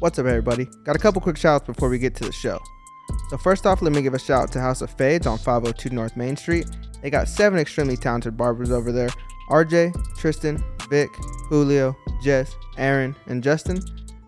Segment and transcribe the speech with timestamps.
[0.00, 0.66] What's up, everybody?
[0.84, 2.60] Got a couple quick shouts before we get to the show.
[3.30, 5.90] So, first off, let me give a shout out to House of Fades on 502
[5.90, 6.66] North Main Street.
[7.02, 9.08] They got seven extremely talented barbers over there
[9.50, 11.08] RJ, Tristan, Vic,
[11.48, 13.80] Julio, Jess, Aaron, and Justin.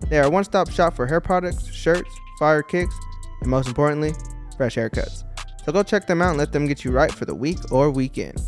[0.09, 2.11] They are a one stop shop for hair products, shirts,
[2.41, 2.97] fire kicks,
[3.41, 4.13] and most importantly,
[4.57, 5.23] fresh haircuts.
[5.65, 7.93] So, go check them out and let them get you right for the week or
[7.93, 8.43] weekend.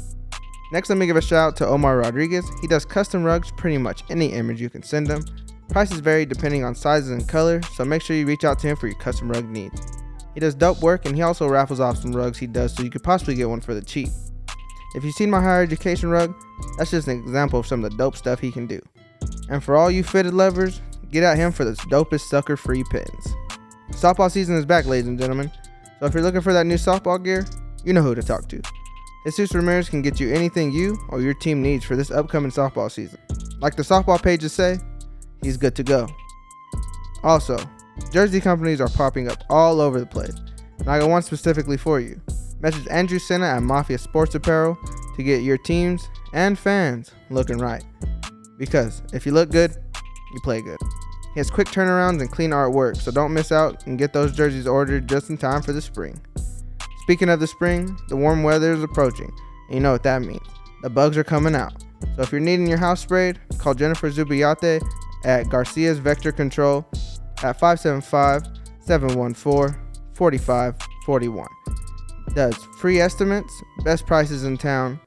[0.72, 2.50] Next, let me give a shout out to Omar Rodriguez.
[2.62, 5.22] He does custom rugs, pretty much any image you can send him.
[5.72, 8.76] Prices vary depending on sizes and color, so make sure you reach out to him
[8.76, 9.80] for your custom rug needs.
[10.34, 12.90] He does dope work and he also raffles off some rugs he does so you
[12.90, 14.10] could possibly get one for the cheap.
[14.94, 16.34] If you've seen my higher education rug,
[16.76, 18.80] that's just an example of some of the dope stuff he can do.
[19.48, 23.34] And for all you fitted lovers, get at him for the dopest sucker free pins.
[23.92, 25.50] Softball season is back, ladies and gentlemen,
[26.00, 27.46] so if you're looking for that new softball gear,
[27.82, 28.60] you know who to talk to.
[29.24, 32.90] Jesus Ramirez can get you anything you or your team needs for this upcoming softball
[32.90, 33.18] season.
[33.60, 34.78] Like the softball pages say,
[35.42, 36.08] he's good to go.
[37.22, 37.58] Also,
[38.12, 40.34] jersey companies are popping up all over the place,
[40.78, 42.20] and I got one specifically for you.
[42.60, 44.78] Message Andrew Senna at Mafia Sports Apparel
[45.16, 47.84] to get your teams and fans looking right.
[48.56, 49.72] Because if you look good,
[50.32, 50.78] you play good.
[51.34, 54.66] He has quick turnarounds and clean artwork, so don't miss out and get those jerseys
[54.66, 56.20] ordered just in time for the spring.
[57.02, 59.32] Speaking of the spring, the warm weather is approaching,
[59.68, 60.46] and you know what that means.
[60.82, 61.82] The bugs are coming out.
[62.16, 64.82] So if you're needing your house sprayed, call Jennifer Zubiate
[65.24, 66.86] at Garcia's Vector Control
[67.42, 68.42] at 575
[68.80, 69.80] 714
[70.14, 71.46] 4541.
[72.34, 73.52] Does free estimates,
[73.84, 75.00] best prices in town,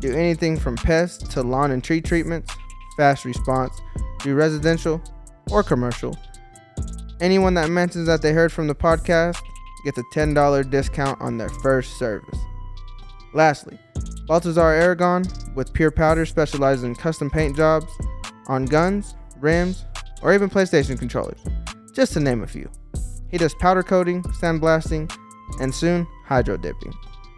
[0.00, 2.54] do anything from pests to lawn and tree treatments,
[2.96, 3.80] fast response,
[4.20, 5.02] do residential
[5.50, 6.16] or commercial.
[7.20, 9.40] Anyone that mentions that they heard from the podcast
[9.84, 12.38] gets a $10 discount on their first service.
[13.34, 13.78] Lastly,
[14.26, 15.24] Baltazar Aragon
[15.54, 17.90] with Pure Powder specializes in custom paint jobs
[18.46, 19.84] on guns, rims,
[20.22, 21.40] or even PlayStation controllers,
[21.92, 22.70] just to name a few.
[23.30, 25.12] He does powder coating, sandblasting,
[25.60, 26.94] and soon hydro dipping.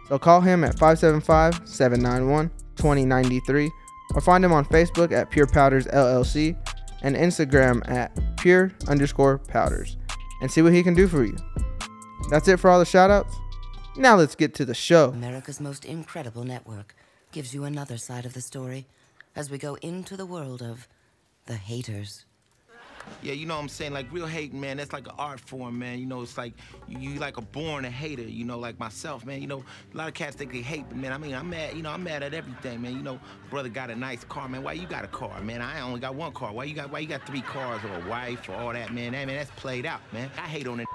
[0.07, 3.71] So call him at 575 791 2093
[4.13, 6.57] or find him on Facebook at Pure Powders LLC
[7.01, 9.97] and Instagram at pure underscore powders
[10.41, 11.37] and see what he can do for you.
[12.29, 13.33] That's it for all the shoutouts.
[13.95, 15.09] Now let's get to the show.
[15.09, 16.95] America's most incredible network
[17.31, 18.87] gives you another side of the story
[19.35, 20.87] as we go into the world of
[21.45, 22.25] the haters.
[23.23, 23.93] Yeah, you know what I'm saying?
[23.93, 25.99] Like real hating, man, that's like an art form, man.
[25.99, 26.53] You know, it's like
[26.87, 29.41] you, you like a born a hater, you know, like myself, man.
[29.41, 29.63] You know,
[29.93, 31.91] a lot of cats think they hate, but man, I mean, I'm mad, you know,
[31.91, 32.93] I'm mad at everything, man.
[32.93, 33.19] You know,
[33.49, 34.63] brother got a nice car, man.
[34.63, 35.61] Why you got a car, man?
[35.61, 36.53] I only got one car.
[36.53, 39.13] Why you got why you got three cars or a wife or all that, man?
[39.13, 40.29] That man, that's played out, man.
[40.37, 40.87] I hate on it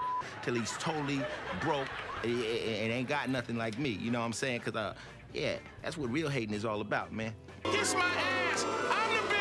[0.43, 1.21] till he's totally
[1.61, 1.89] broke
[2.23, 3.91] and, and ain't got nothing like me.
[3.91, 4.61] You know what I'm saying?
[4.61, 4.95] Cause uh,
[5.35, 7.35] yeah, that's what real hating is all about, man.
[7.65, 8.65] Kiss my ass.
[8.91, 9.36] I'm the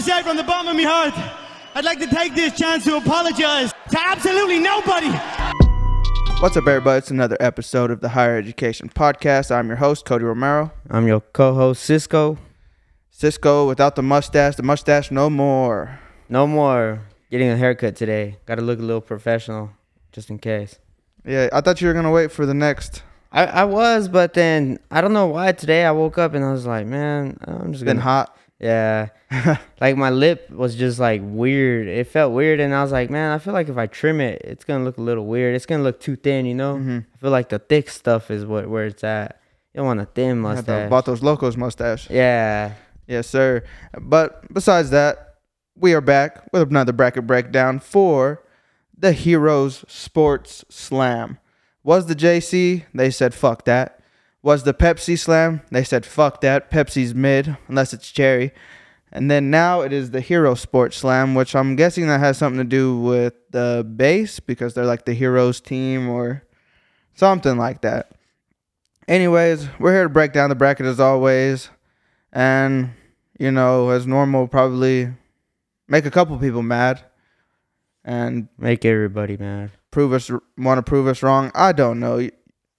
[0.00, 1.12] to say from the bottom of my heart,
[1.74, 5.10] I'd like to take this chance to apologize to absolutely nobody.
[6.40, 6.98] What's up, everybody?
[6.98, 9.54] It's another episode of the Higher Education Podcast.
[9.54, 10.72] I'm your host, Cody Romero.
[10.88, 12.38] I'm your co-host Cisco.
[13.10, 16.00] Cisco without the mustache, the mustache no more.
[16.30, 18.38] No more getting a haircut today.
[18.46, 19.70] Got to look a little professional,
[20.12, 20.78] just in case.
[21.26, 23.02] Yeah, I thought you were gonna wait for the next.
[23.32, 26.52] I, I was, but then I don't know why today I woke up and I
[26.52, 28.04] was like, man, I'm just Been gonna.
[28.04, 28.36] hot.
[28.60, 29.08] Yeah,
[29.80, 31.88] like my lip was just like weird.
[31.88, 34.42] It felt weird, and I was like, man, I feel like if I trim it,
[34.44, 35.54] it's gonna look a little weird.
[35.54, 36.74] It's gonna look too thin, you know.
[36.74, 36.98] Mm-hmm.
[37.14, 39.40] I feel like the thick stuff is what where it's at.
[39.72, 40.90] You don't want a thin Had the mustache.
[40.90, 42.10] Vatos Locos mustache.
[42.10, 42.74] Yeah,
[43.10, 43.64] Yes, sir.
[44.00, 45.38] But besides that,
[45.74, 48.40] we are back with another bracket breakdown for
[48.96, 51.38] the Heroes Sports Slam.
[51.82, 52.84] Was the JC?
[52.94, 53.99] They said fuck that.
[54.42, 55.62] Was the Pepsi Slam?
[55.70, 56.70] They said fuck that.
[56.70, 58.52] Pepsi's mid, unless it's cherry.
[59.12, 62.58] And then now it is the Hero Sports Slam, which I'm guessing that has something
[62.58, 66.44] to do with the base because they're like the Heroes team or
[67.14, 68.12] something like that.
[69.08, 71.68] Anyways, we're here to break down the bracket as always.
[72.32, 72.90] And,
[73.38, 75.12] you know, as normal, probably
[75.88, 77.02] make a couple people mad
[78.04, 79.72] and make everybody mad.
[79.90, 81.50] prove us want to prove us wrong.
[81.54, 82.28] I don't know.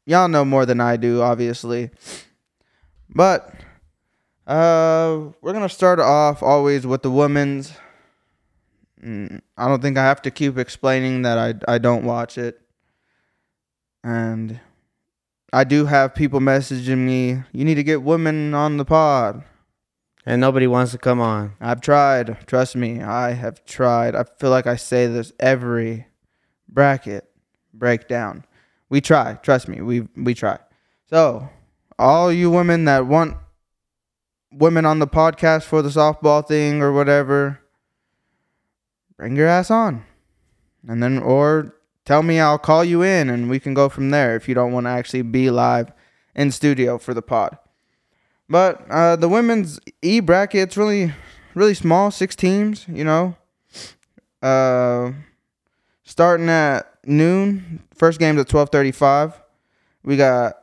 [0.06, 1.92] Y'all know more than I do, obviously.
[3.10, 3.54] But
[4.48, 7.72] uh we're going to start off always with the women's
[9.04, 12.62] Mm, I don't think I have to keep explaining that I I don't watch it.
[14.04, 14.60] And
[15.54, 19.44] I do have people messaging me, you need to get women on the pod.
[20.24, 21.54] And nobody wants to come on.
[21.60, 22.46] I've tried.
[22.46, 24.16] Trust me, I have tried.
[24.16, 26.06] I feel like I say this every
[26.70, 27.28] bracket
[27.74, 28.46] breakdown.
[28.92, 29.36] We try.
[29.36, 30.60] Trust me, we we try.
[31.10, 31.50] So,
[31.98, 33.38] all you women that want
[34.52, 37.62] women on the podcast for the softball thing or whatever,
[39.16, 40.04] bring your ass on.
[40.86, 41.74] And then or
[42.04, 44.74] tell me I'll call you in and we can go from there if you don't
[44.74, 45.94] want to actually be live
[46.36, 47.58] in studio for the pod.
[48.50, 51.14] But uh, the women's E bracket, it's really,
[51.56, 53.38] really small, six teams, you know.
[54.42, 55.14] Uh,
[56.04, 59.42] starting at noon, first game's at 1235.
[60.04, 60.56] We got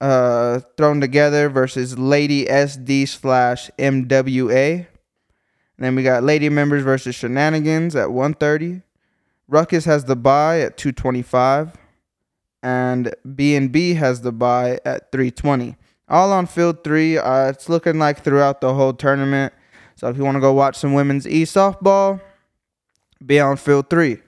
[0.00, 4.74] uh, Thrown Together versus Lady SD slash MWA.
[4.76, 4.86] And
[5.78, 8.82] then we got Lady Members versus Shenanigans at 130.
[9.48, 11.76] Ruckus has the buy at 225.
[12.62, 15.76] And B&B has the buy at 320
[16.08, 17.18] all on field three.
[17.18, 19.52] Uh, it's looking like throughout the whole tournament.
[19.96, 22.20] So if you want to go watch some women's e softball,
[23.24, 24.18] be on field three.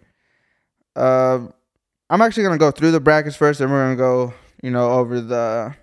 [0.97, 1.49] Uh,
[2.11, 4.33] I'm actually gonna go through the brackets first, and we're gonna go,
[4.63, 5.75] you know, over the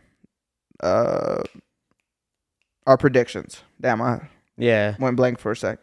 [0.81, 1.44] uh
[2.86, 3.62] our predictions.
[3.80, 4.21] Damn, I
[4.57, 4.95] Yeah.
[5.00, 5.80] went blank for a sec.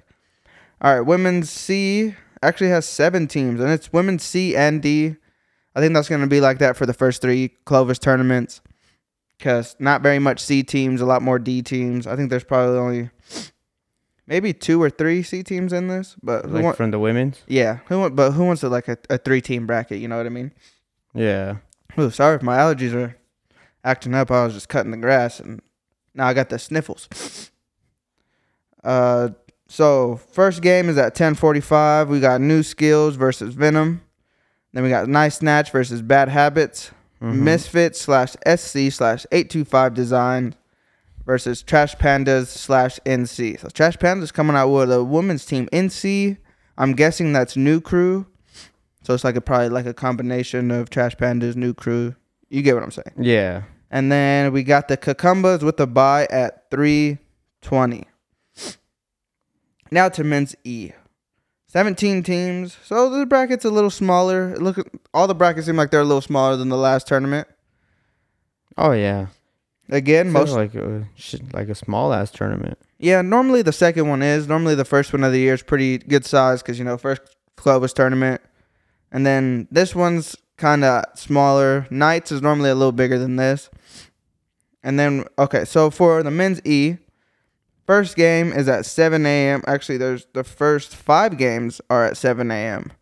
[0.80, 5.16] All right, women's C actually has seven teams, and it's women's C and D.
[5.74, 8.60] I think that's gonna be like that for the first three Clovis tournaments
[9.38, 12.06] because not very much C teams, a lot more D teams.
[12.06, 13.10] I think there's probably only
[14.30, 17.42] maybe two or three C teams in this, but who Like want, from the women's.
[17.46, 19.98] yeah, who want, but who wants to like a, a three team bracket?
[19.98, 20.52] You know what I mean?
[21.12, 21.56] Yeah.
[21.98, 23.16] Ooh, sorry if my allergies are
[23.84, 24.30] acting up.
[24.30, 25.60] I was just cutting the grass and
[26.14, 27.50] now I got the sniffles.
[28.82, 29.30] Uh,
[29.68, 32.08] so first game is at 10:45.
[32.08, 34.02] We got New Skills versus Venom.
[34.72, 36.92] Then we got Nice Snatch versus Bad Habits.
[37.22, 40.54] Misfit slash SC slash 825 Design
[41.24, 43.60] versus Trash Pandas slash NC.
[43.60, 45.68] So Trash Pandas coming out with a women's team.
[45.72, 46.38] NC,
[46.78, 48.26] I'm guessing that's New Crew.
[49.02, 52.14] So it's like a probably like a combination of Trash Pandas, New Crew.
[52.48, 53.14] You get what I'm saying.
[53.18, 53.62] Yeah.
[53.90, 58.04] And then we got the Cucumbas with the buy at 320.
[59.90, 60.92] Now to men's E.
[61.66, 62.76] 17 teams.
[62.84, 64.56] So the bracket's a little smaller.
[64.58, 67.46] Look at all the brackets seem like they're a little smaller than the last tournament.
[68.76, 69.26] Oh yeah.
[69.90, 71.06] Again, most like a
[71.52, 72.78] like a small ass tournament.
[72.98, 74.48] yeah, normally the second one is.
[74.48, 77.22] Normally the first one of the year is pretty good size cuz you know, first
[77.56, 78.40] Clovis tournament.
[79.12, 81.86] And then this one's kind of smaller.
[81.90, 83.68] Knights is normally a little bigger than this.
[84.82, 86.98] And then okay, so for the men's E,
[87.90, 89.64] First game is at 7 a.m.
[89.66, 92.92] Actually, there's the first five games are at 7 a.m.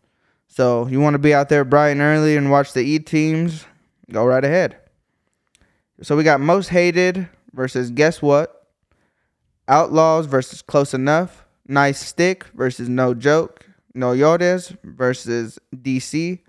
[0.47, 3.65] So you want to be out there bright and early and watch the E teams,
[4.11, 4.78] go right ahead.
[6.01, 8.67] So we got most hated versus guess what?
[9.67, 11.45] Outlaws versus close enough.
[11.67, 13.65] Nice stick versus no joke.
[13.93, 16.39] No Llores versus DC.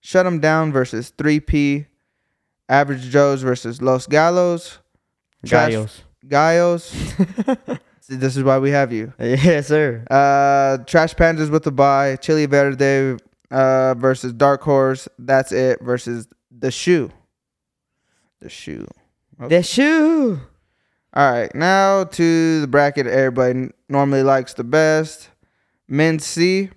[0.00, 1.86] Shut 'em down versus 3P.
[2.68, 4.78] Average Joes versus Los Galos.
[5.44, 6.00] Trash- Gallos.
[6.28, 7.80] Gallos.
[8.00, 9.12] See, this is why we have you.
[9.18, 10.04] yes, sir.
[10.10, 12.16] Uh, Trash Pandas with the buy.
[12.16, 13.16] Chili Verde
[13.50, 15.08] uh, versus Dark Horse.
[15.18, 15.80] That's it.
[15.82, 17.10] Versus the shoe.
[18.40, 18.86] The shoe.
[19.40, 19.48] Oh.
[19.48, 20.38] The shoe.
[21.14, 25.30] All right, now to the bracket everybody normally likes the best.
[25.88, 26.70] Men's C.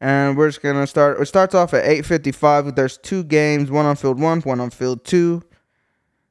[0.00, 1.20] And we're just gonna start.
[1.20, 2.76] It starts off at 8:55.
[2.76, 5.42] There's two games, one on field one, one on field two.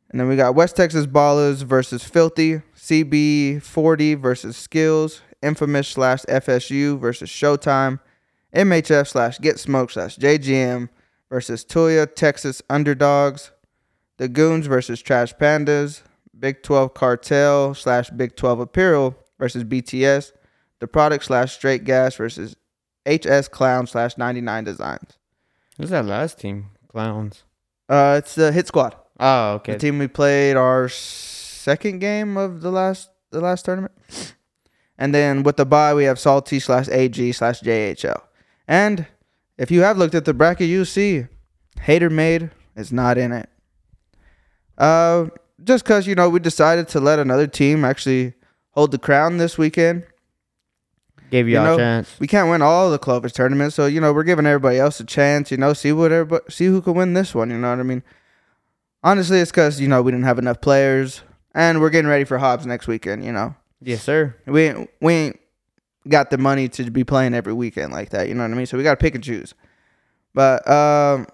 [0.09, 6.23] And then we got West Texas Ballers versus Filthy, CB 40 versus Skills, Infamous slash
[6.29, 7.99] FSU versus Showtime,
[8.55, 10.87] MHF slash Get Smoke slash JGM
[11.29, 13.51] versus Tuya Texas Underdogs,
[14.17, 16.01] the Goons versus Trash Pandas,
[16.37, 20.31] Big 12 Cartel slash Big 12 Apparel versus BTS,
[20.79, 22.55] the Product slash Straight Gas versus
[23.05, 25.17] HS Clown slash 99 Designs.
[25.77, 26.67] Who's that last team?
[26.87, 27.43] Clowns.
[27.89, 28.95] Uh, it's the Hit Squad.
[29.19, 29.73] Oh, okay.
[29.73, 33.93] The team we played our second game of the last the last tournament.
[34.97, 38.21] And then with the bye, we have Salty slash AG slash JHL.
[38.67, 39.07] And
[39.57, 41.25] if you have looked at the bracket, you see
[41.81, 43.49] Hater Made is not in it.
[44.77, 45.27] Uh,
[45.63, 48.33] just because, you know, we decided to let another team actually
[48.71, 50.03] hold the crown this weekend.
[51.31, 52.15] Gave you, You know, a chance.
[52.19, 55.03] We can't win all the Clovis tournaments, so you know we're giving everybody else a
[55.03, 55.49] chance.
[55.49, 57.49] You know, see what everybody, see who can win this one.
[57.49, 58.03] You know what I mean?
[59.03, 61.23] Honestly, it's because you know we didn't have enough players,
[61.55, 63.25] and we're getting ready for Hobbs next weekend.
[63.25, 64.35] You know, Yes, sir.
[64.45, 65.39] we we ain't
[66.07, 68.27] got the money to be playing every weekend like that.
[68.27, 68.67] You know what I mean?
[68.67, 69.55] So we got to pick and choose.
[70.35, 71.25] But um,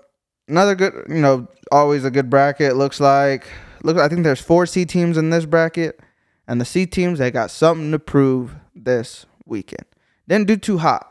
[0.51, 2.75] another good, you know, always a good bracket.
[2.75, 3.48] Looks like
[3.84, 3.98] look.
[3.98, 6.00] I think there's four C teams in this bracket,
[6.48, 9.86] And the C teams, they got something to prove this weekend.
[10.27, 11.08] Didn't do too hot,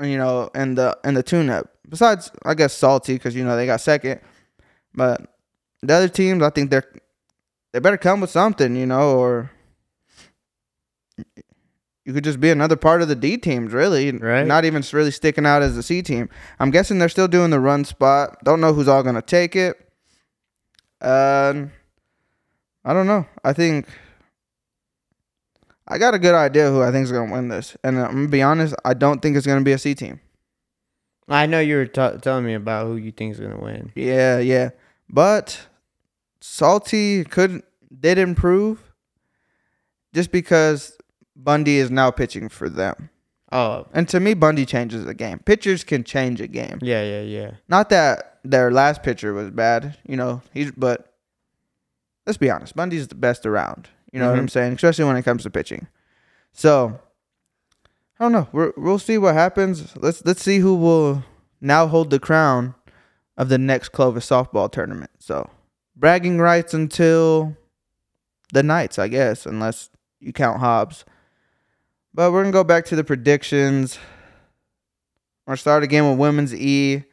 [0.00, 1.70] you know, in the in the tune up.
[1.88, 4.20] Besides, I guess salty because you know they got second.
[4.94, 5.20] But
[5.82, 6.90] the other teams, I think they're
[7.72, 9.50] they better come with something, you know, or
[12.06, 14.12] you could just be another part of the D teams, really.
[14.12, 14.46] Right.
[14.46, 16.30] Not even really sticking out as the C team.
[16.60, 18.38] I'm guessing they're still doing the run spot.
[18.44, 19.76] Don't know who's all gonna take it.
[21.00, 21.72] Um,
[22.84, 23.26] I don't know.
[23.42, 23.88] I think
[25.88, 28.28] I got a good idea who I think is gonna win this, and I'm gonna
[28.28, 28.76] be honest.
[28.84, 30.20] I don't think it's gonna be a C team.
[31.28, 33.90] I know you were t- telling me about who you think is gonna win.
[33.96, 34.70] Yeah, yeah.
[35.10, 35.66] But
[36.40, 37.64] Salty could
[37.98, 38.92] did improve
[40.14, 40.96] just because
[41.36, 43.10] Bundy is now pitching for them.
[43.52, 45.38] Oh, And to me, Bundy changes the game.
[45.38, 46.78] Pitchers can change a game.
[46.82, 47.50] yeah, yeah, yeah.
[47.68, 50.42] Not that their last pitcher was bad, you know.
[50.52, 51.12] He's but
[52.26, 53.88] let's be honest, Bundy's the best around.
[54.12, 54.42] You know what mm-hmm.
[54.42, 55.86] I'm saying, especially when it comes to pitching.
[56.52, 56.98] So
[58.18, 58.48] I don't know.
[58.50, 59.96] We're, we'll see what happens.
[59.96, 61.22] Let's let's see who will
[61.60, 62.74] now hold the crown
[63.36, 65.10] of the next Clovis softball tournament.
[65.18, 65.50] So
[65.94, 67.56] bragging rights until
[68.52, 71.04] the Knights, I guess, unless you count Hobbs.
[72.16, 73.98] But we're gonna go back to the predictions.
[75.46, 77.04] We're gonna start again with women's E.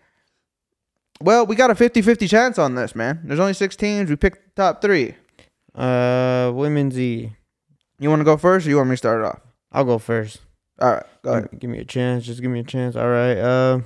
[1.19, 3.19] Well, we got a 50-50 chance on this, man.
[3.25, 4.09] There's only six teams.
[4.09, 5.15] We picked the top three.
[5.75, 7.35] Uh, women's E.
[7.99, 9.41] You want to go first, or you want me to start it off?
[9.73, 10.39] I'll go first.
[10.79, 11.51] All right, go ahead.
[11.51, 12.25] Give, give me a chance.
[12.25, 12.95] Just give me a chance.
[12.95, 13.37] All right.
[13.37, 13.81] Uh,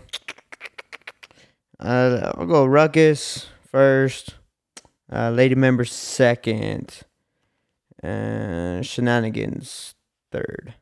[1.79, 4.35] uh I'll go Ruckus first.
[5.11, 7.01] Uh, Lady Member second.
[8.03, 9.95] And Shenanigans
[10.31, 10.75] third.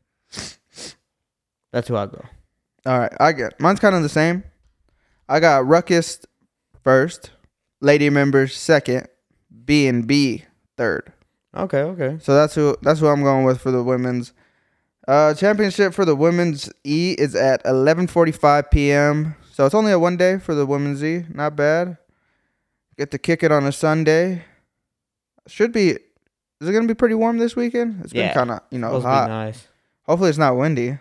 [1.72, 2.24] That's who I'll go.
[2.86, 4.44] All right, I get mine's kind of the same.
[5.28, 6.20] I got Ruckus
[6.84, 7.32] first,
[7.82, 9.08] Lady Members second,
[9.66, 10.46] B and B
[10.78, 11.12] third.
[11.56, 11.82] Okay.
[11.82, 12.18] Okay.
[12.22, 14.34] So that's who that's who I'm going with for the women's
[15.08, 19.36] uh, championship for the women's E is at 11:45 p.m.
[19.52, 21.26] So it's only a one day for the women's E.
[21.30, 21.98] Not bad.
[22.98, 24.44] Get to kick it on a Sunday.
[25.48, 25.92] Should be.
[26.62, 28.02] Is it gonna be pretty warm this weekend?
[28.04, 29.30] It's been kind of you know hot.
[29.30, 29.68] nice.
[30.08, 31.00] Hopefully it's not windy.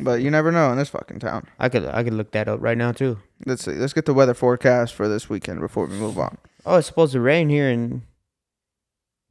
[0.00, 1.48] But you never know in this fucking town.
[1.58, 3.18] I could I could look that up right now too.
[3.46, 3.72] Let's see.
[3.72, 6.38] Let's get the weather forecast for this weekend before we move on.
[6.64, 8.02] Oh, it's supposed to rain here in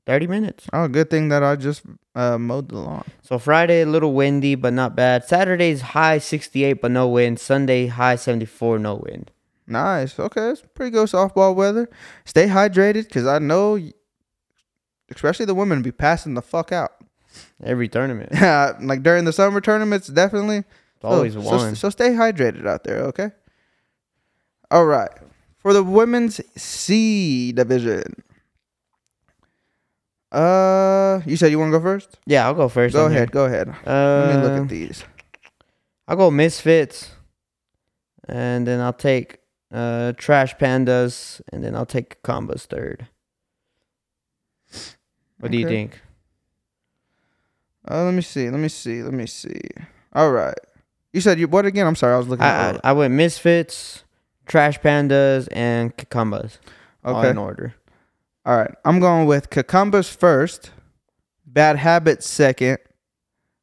[0.05, 0.67] thirty minutes.
[0.74, 1.83] Oh, good thing that I just
[2.15, 3.05] uh, mowed the lawn.
[3.21, 5.24] So Friday a little windy but not bad.
[5.24, 7.39] Saturday's high 68 but no wind.
[7.39, 9.31] Sunday high 74 no wind.
[9.67, 10.19] Nice.
[10.19, 11.89] Okay, it's pretty good softball weather.
[12.25, 13.79] Stay hydrated because I know,
[15.12, 16.93] especially the women, be passing the fuck out.
[17.63, 18.32] Every tournament.
[18.82, 20.58] like during the summer tournaments, definitely.
[20.58, 21.75] It's always so, one.
[21.75, 23.32] So, so stay hydrated out there, okay?
[24.72, 25.12] All right.
[25.58, 28.24] For the women's C division.
[30.32, 32.20] Uh, you said you want to go first?
[32.25, 32.94] yeah, I'll go first.
[32.94, 33.20] Go on here.
[33.20, 33.32] ahead.
[33.32, 33.70] Go ahead.
[33.86, 35.03] Uh, Let me look at these.
[36.08, 37.12] I'll go Misfits,
[38.27, 39.39] and then I'll take
[39.72, 43.08] uh Trash Pandas, and then I'll take Combos third.
[45.39, 46.01] What do you think?
[47.89, 48.50] Uh, let me see.
[48.50, 49.01] Let me see.
[49.03, 49.60] Let me see.
[50.13, 50.58] All right.
[51.13, 51.88] You said you what again?
[51.88, 52.13] I'm sorry.
[52.13, 52.44] I was looking.
[52.46, 54.03] I, at I I went Misfits,
[54.46, 56.58] Trash Pandas, and Cucumbas.
[57.03, 57.29] All Okay.
[57.29, 57.74] in order.
[58.46, 58.74] All right.
[58.86, 60.72] I'm going with Cucumbers first,
[61.46, 62.77] Bad Habits second,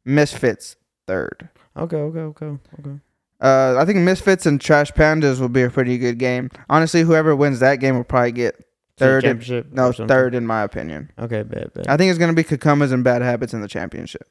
[0.05, 0.77] Misfits
[1.07, 1.49] third.
[1.77, 2.47] Okay, okay, okay,
[2.81, 2.99] okay.
[3.41, 6.51] Uh, I think Misfits and Trash Pandas will be a pretty good game.
[6.71, 8.64] Honestly, whoever wins that game will probably get
[8.97, 9.25] Third.
[9.25, 11.11] in- no, third in my opinion.
[11.19, 11.89] Okay, bad, bad.
[11.89, 14.29] I think it's gonna be Cucumbers and Bad Habits in the championship.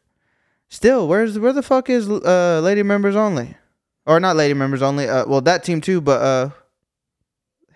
[0.70, 3.56] Still, where's where the fuck is uh lady members only,
[4.06, 5.08] or not lady members only?
[5.10, 6.50] Uh, well that team too, but uh,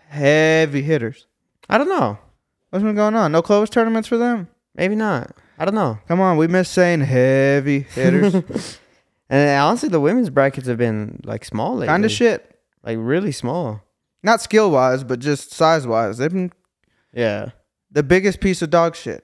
[0.08, 1.26] heavy hitters.
[1.70, 2.18] I don't know.
[2.70, 3.32] What's been going on?
[3.32, 4.48] No Clovis tournaments for them.
[4.76, 5.32] Maybe not.
[5.60, 6.00] I don't know.
[6.08, 8.80] Come on, we miss saying heavy hitters.
[9.30, 11.88] And honestly, the women's brackets have been like small lately.
[11.88, 12.58] kind of shit.
[12.82, 13.84] Like really small.
[14.24, 16.18] Not skill wise, but just size wise.
[16.18, 16.54] They've been
[17.14, 17.50] Yeah.
[17.92, 19.24] the biggest piece of dog shit.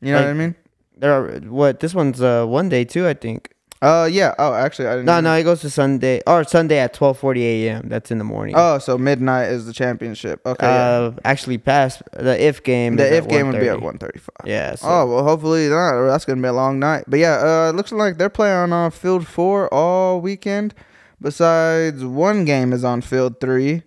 [0.00, 0.54] You know Like- what I mean?
[0.96, 3.52] There are what this one's uh one day too, I think.
[3.82, 4.34] Uh, yeah.
[4.38, 5.06] Oh, actually, I didn't.
[5.06, 7.88] No, no, it goes to Sunday or Sunday at twelve forty AM.
[7.88, 8.54] That's in the morning.
[8.58, 10.42] Oh, so midnight is the championship.
[10.44, 10.66] Okay.
[10.66, 10.88] yeah.
[10.88, 12.96] uh actually past the if game.
[12.96, 13.82] the if game would be at 1:30.
[13.82, 14.44] one thirty-five.
[14.46, 14.74] Yeah.
[14.74, 16.06] So, Oh well, hopefully not.
[16.08, 17.04] That's gonna be a long night.
[17.08, 20.74] But yeah, uh, it looks like they're playing on field four all weekend.
[21.22, 23.84] Besides, one game is on field three,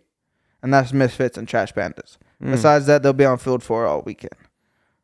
[0.63, 2.17] and that's Misfits and Trash Pandas.
[2.43, 2.51] Mm.
[2.51, 4.33] Besides that, they'll be on field four all weekend.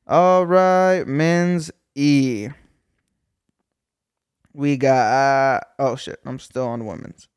[0.08, 2.50] All right, men's E.
[4.53, 5.05] We got.
[5.05, 7.27] Uh, oh shit, I'm still on women's.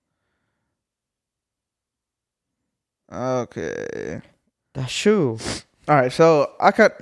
[3.13, 4.23] Okay.
[4.73, 5.39] the shoe.
[5.89, 6.99] All right, so I cut.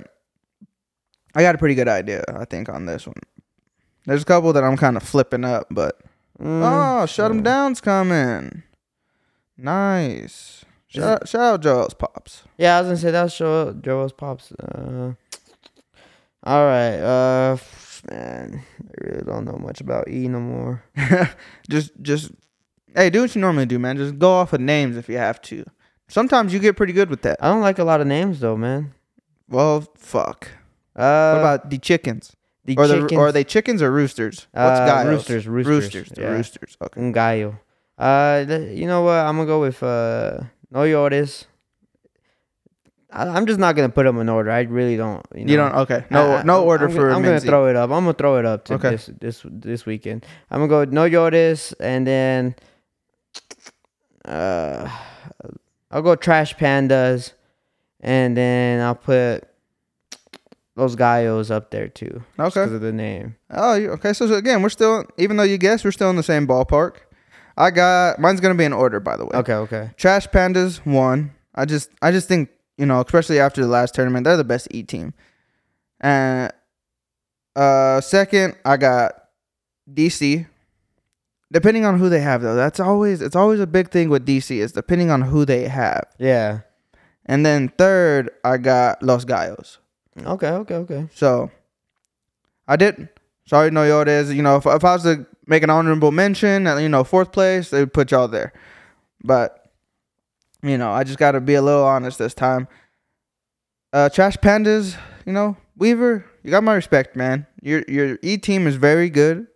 [1.33, 3.15] I got a pretty good idea, I think, on this one.
[4.05, 6.01] There's a couple that I'm kind of flipping up, but
[6.41, 8.63] Mm, oh, shut 'em down's coming.
[9.57, 10.65] Nice.
[10.93, 12.43] Shout out, shout out Joel's pops.
[12.57, 14.51] Yeah, I was gonna say that was Joel, Joel's pops.
[14.51, 15.13] Uh,
[16.43, 17.57] all right, uh,
[18.09, 20.83] man, I really don't know much about E no more.
[21.69, 22.31] just just
[22.95, 23.95] hey, do what you normally do, man.
[23.97, 25.63] Just go off of names if you have to.
[26.09, 27.37] Sometimes you get pretty good with that.
[27.41, 28.93] I don't like a lot of names though, man.
[29.47, 30.49] Well, fuck.
[30.95, 32.35] Uh, what about the chickens?
[32.65, 34.47] the or the or are they chickens or roosters?
[34.51, 35.07] What's Uh, gallos?
[35.29, 36.27] roosters, roosters, roosters, yeah.
[36.31, 36.77] roosters.
[36.81, 36.99] Okay.
[37.01, 37.59] Un gallo.
[37.97, 39.13] Uh, you know what?
[39.19, 40.41] I'm gonna go with uh,
[40.71, 41.45] No Llores.
[43.11, 44.49] I, I'm just not gonna put them in order.
[44.51, 45.25] I really don't.
[45.35, 45.51] You, know?
[45.51, 45.75] You don't.
[45.75, 46.05] Okay.
[46.09, 47.09] No, I- no order I'm, for.
[47.11, 47.89] I'm gonna throw it up.
[47.91, 48.91] I'm gonna throw it up to Okay.
[48.91, 50.25] this this this weekend.
[50.49, 52.55] I'm gonna go No Llores, and then
[54.25, 54.89] uh,
[55.91, 57.33] I'll go Trash Pandas,
[57.99, 59.43] and then I'll put
[60.77, 62.23] those gallos up there too.
[62.39, 62.63] Okay.
[62.63, 63.35] 'cause of the name.
[63.49, 64.13] Oh, okay.
[64.13, 66.93] So, so again, we're still, even though you guessed, we're still in the same ballpark.
[67.57, 69.31] I got mine's gonna be in order, by the way.
[69.33, 69.91] Okay, okay.
[69.97, 71.33] Trash Pandas one.
[71.53, 74.67] I just, I just think you know, especially after the last tournament, they're the best
[74.71, 75.13] E team.
[75.99, 76.51] And
[77.55, 79.13] uh, second, I got
[79.93, 80.47] DC.
[81.51, 84.55] Depending on who they have, though, that's always it's always a big thing with DC
[84.57, 86.05] is depending on who they have.
[86.17, 86.61] Yeah.
[87.25, 89.77] And then third, I got Los Gallos.
[90.25, 91.07] Okay, okay, okay.
[91.13, 91.51] So
[92.67, 93.09] I did.
[93.45, 94.33] Sorry, no Llores.
[94.33, 97.69] You know, if, if I was to make an honorable mention, you know, fourth place,
[97.69, 98.53] they would put y'all there.
[99.23, 99.61] But
[100.63, 102.67] you know, I just got to be a little honest this time.
[103.93, 104.95] Uh, Trash Pandas,
[105.25, 107.47] you know, Weaver, you got my respect, man.
[107.61, 109.47] Your your E team is very good.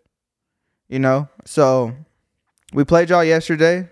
[0.89, 1.95] You know, so
[2.73, 3.89] we played y'all yesterday.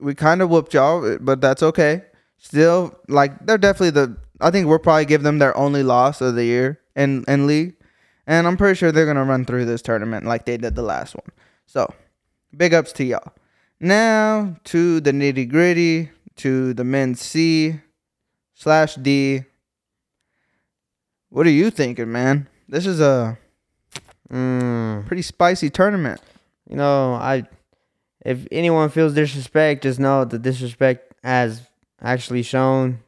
[0.00, 2.02] We kind of whooped y'all, but that's okay.
[2.38, 4.16] Still, like they're definitely the.
[4.40, 7.76] I think we'll probably give them their only loss of the year in in league,
[8.26, 11.14] and I'm pretty sure they're gonna run through this tournament like they did the last
[11.14, 11.26] one.
[11.66, 11.92] So,
[12.56, 13.32] big ups to y'all.
[13.80, 17.80] Now to the nitty gritty, to the men's C
[18.54, 19.44] slash D.
[21.30, 22.48] What are you thinking, man?
[22.68, 23.38] This is a
[24.32, 25.06] Mm.
[25.06, 26.20] pretty spicy tournament.
[26.68, 27.46] You know, I
[28.24, 31.60] if anyone feels disrespect, just know the disrespect has
[32.00, 33.00] actually shown,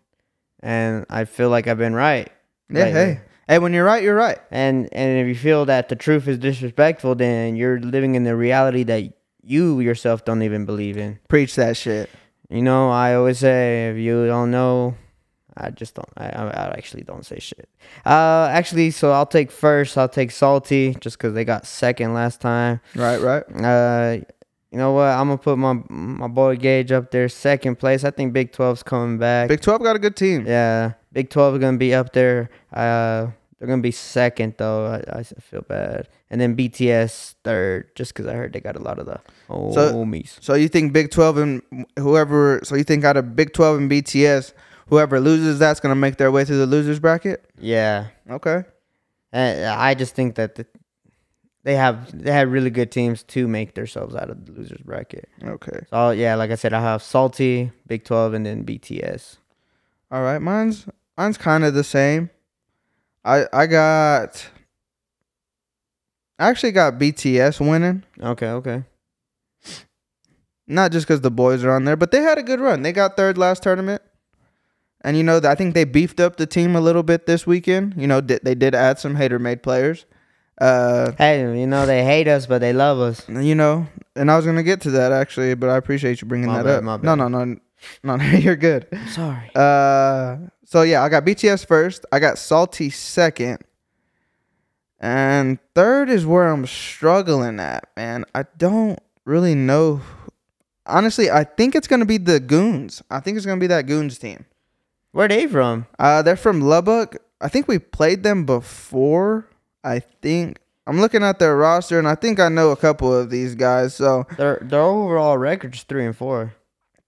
[0.61, 2.31] and I feel like I've been right.
[2.69, 2.93] Yeah, lately.
[2.93, 4.39] hey, hey, when you're right, you're right.
[4.51, 8.37] And and if you feel that the truth is disrespectful, then you're living in the
[8.37, 11.19] reality that you yourself don't even believe in.
[11.29, 12.11] Preach that shit.
[12.49, 14.95] You know, I always say if you don't know,
[15.57, 16.09] I just don't.
[16.17, 17.69] I, I actually don't say shit.
[18.05, 19.97] Uh, actually, so I'll take first.
[19.97, 22.81] I'll take salty just because they got second last time.
[22.95, 23.45] Right, right.
[23.55, 24.25] Uh,
[24.71, 25.05] you know what?
[25.05, 28.05] I'm gonna put my my boy Gage up there, second place.
[28.05, 29.49] I think Big 12's coming back.
[29.49, 30.45] Big 12 got a good team.
[30.47, 32.51] yeah, Big 12 is gonna be up there.
[32.75, 35.01] Uh, they're gonna be second though.
[35.09, 36.09] I, I feel bad.
[36.29, 40.37] And then BTS third, just because I heard they got a lot of the homies.
[40.43, 43.91] So you think Big 12 and whoever, so you think out of Big 12 and
[43.91, 44.53] BTS,
[44.89, 47.45] whoever loses that's going to make their way through the losers bracket?
[47.59, 48.65] yeah, Okay.
[49.33, 50.67] and I just think that the,
[51.63, 55.31] they have they have really good teams to make themselves out of the losers bracket.
[55.43, 55.81] Okay.
[55.89, 59.39] So yeah, like I said, I have Salty, Big 12, and then BTS.
[60.13, 60.41] All right.
[60.43, 62.31] Mine's mine's kind of the same.
[63.25, 64.49] I I got
[66.39, 68.05] I actually got BTS winning.
[68.21, 68.85] Okay, okay.
[70.69, 72.83] Not just because the boys are on there, but they had a good run.
[72.83, 74.03] They got third last tournament.
[75.03, 77.95] And you know, I think they beefed up the team a little bit this weekend.
[77.97, 80.05] You know, they did add some hater made players.
[80.61, 83.29] Uh, Hey, you know they hate us, but they love us.
[83.29, 86.49] you know, and I was gonna get to that actually, but I appreciate you bringing
[86.49, 87.03] My that bad, up.
[87.03, 87.59] No, no, no, no,
[88.17, 88.87] no, you're good.
[89.11, 89.51] Sorry.
[89.55, 92.05] Uh, so yeah, I got BTS first.
[92.13, 93.61] I got Salty second,
[95.01, 97.89] and third is where I'm struggling at.
[97.97, 100.01] Man, I don't really know.
[100.87, 103.03] Honestly, I think it's gonna be the Goons.
[103.11, 104.45] I think it's gonna be that Goons team.
[105.13, 105.87] Where they from?
[105.99, 107.17] Uh, they're from Lubbock.
[107.41, 109.49] I think we played them before.
[109.83, 113.31] I think I'm looking at their roster, and I think I know a couple of
[113.31, 113.95] these guys.
[113.95, 116.55] So Their their overall record's three and four.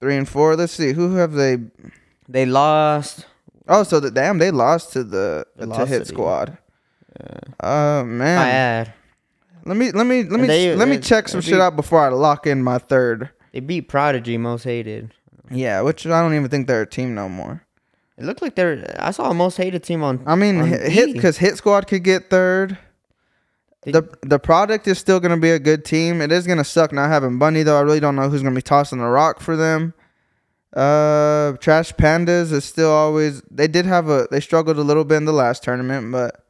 [0.01, 0.57] three and four.
[0.57, 1.59] Let's see who have they.
[2.29, 3.27] They lost.
[3.68, 6.59] Oh, so the damn they lost to the They to lost Hit to the- Squad.
[7.20, 8.00] Yeah.
[8.00, 8.92] Uh man, I add.
[9.64, 11.61] let me let me let me They- let me they- check some they shit beat-
[11.62, 13.31] out before I lock in my third.
[13.52, 15.12] They beat Prodigy, most hated.
[15.50, 17.62] Yeah, which I don't even think they're a team no more.
[18.18, 18.94] It looked like they're.
[18.98, 20.22] I saw a most hated team on.
[20.26, 22.76] I mean, on hit hit because Hit Squad could get third.
[23.83, 26.20] They- the The product is still gonna be a good team.
[26.20, 27.78] It is gonna suck not having Bundy though.
[27.78, 29.94] I really don't know who's gonna be tossing the rock for them.
[30.74, 33.42] Uh, Trash Pandas is still always.
[33.50, 34.28] They did have a.
[34.31, 36.44] They struggled a little bit in the last tournament, but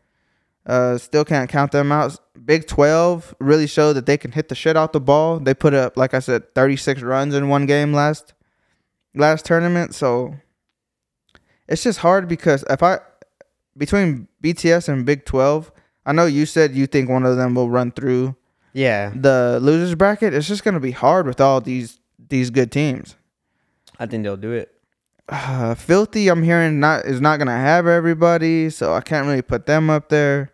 [0.66, 2.18] uh, still can't count them out.
[2.44, 5.38] Big Twelve really showed that they can hit the shit out the ball.
[5.38, 8.34] They put up, like I said, thirty six runs in one game last
[9.14, 9.94] last tournament.
[9.94, 10.34] So
[11.68, 12.98] it's just hard because if I
[13.76, 15.70] between BTS and Big Twelve,
[16.04, 18.34] I know you said you think one of them will run through
[18.72, 20.34] Yeah, the losers bracket.
[20.34, 23.14] It's just gonna be hard with all these these good teams.
[23.98, 24.74] I think they'll do it.
[25.28, 29.66] Uh, Filthy, I'm hearing not is not gonna have everybody, so I can't really put
[29.66, 30.52] them up there.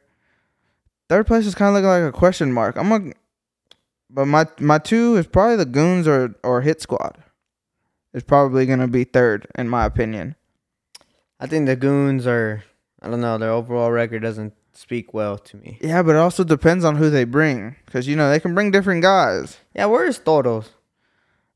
[1.09, 2.77] Third place is kind of looking like a question mark.
[2.77, 3.13] I'm gonna,
[4.11, 7.19] but my my two is probably the Goons or or Hit Squad.
[8.13, 10.37] Is probably gonna be third in my opinion.
[11.41, 12.65] I think the Goons are.
[13.03, 13.37] I don't know.
[13.37, 15.79] Their overall record doesn't speak well to me.
[15.81, 18.71] Yeah, but it also depends on who they bring, cause you know they can bring
[18.71, 19.59] different guys.
[19.75, 20.71] Yeah, where is Toros?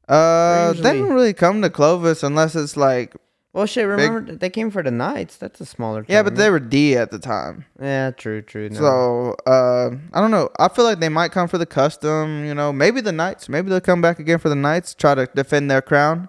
[0.08, 3.14] Uh, they don't really come to Clovis unless it's like
[3.52, 3.86] Well, shit.
[3.86, 5.36] Remember they came for the Knights.
[5.36, 6.04] That's a smaller.
[6.08, 7.66] yeah, but they were D at the time.
[7.80, 8.70] Yeah, true, true.
[8.70, 8.78] No.
[8.78, 10.48] So uh, I don't know.
[10.58, 12.44] I feel like they might come for the custom.
[12.44, 13.48] You know, maybe the Knights.
[13.48, 16.28] Maybe they'll come back again for the Knights, try to defend their crown.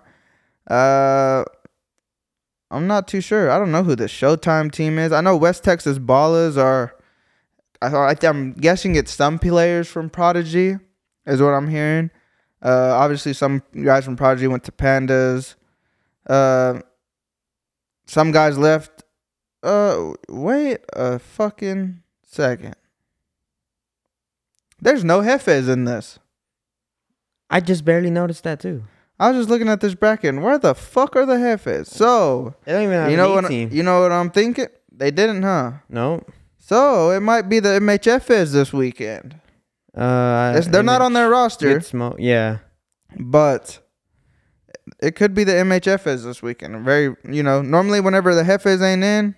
[0.70, 1.44] Uh,
[2.72, 3.50] I'm not too sure.
[3.50, 5.12] I don't know who the Showtime team is.
[5.12, 6.96] I know West Texas Ballers are.
[7.82, 10.76] I thought I'm guessing it's some players from Prodigy,
[11.26, 12.12] is what I'm hearing.
[12.62, 15.56] Uh, obviously some guys from Prodigy went to Pandas.
[16.28, 16.80] Uh,
[18.06, 19.04] some guys left
[19.64, 22.76] uh, wait a fucking second.
[24.82, 26.20] There's no Jefes in this.
[27.50, 28.84] I just barely noticed that too.
[29.20, 30.30] I was just looking at this bracket.
[30.30, 31.88] and Where the fuck are the Jefes?
[31.88, 33.48] So They don't even have you know what?
[33.48, 33.70] Team.
[33.72, 34.68] You know what I'm thinking?
[34.92, 35.74] They didn't, huh?
[35.90, 36.24] no.
[36.62, 39.40] So it might be the MHFs this weekend.
[39.96, 42.18] Uh, they're not on their roster, smoke.
[42.20, 42.60] Yeah.
[43.18, 43.80] but
[45.02, 46.84] it could be the MHFs this weekend.
[46.84, 49.36] Very, you know, normally whenever the Jefes ain't in,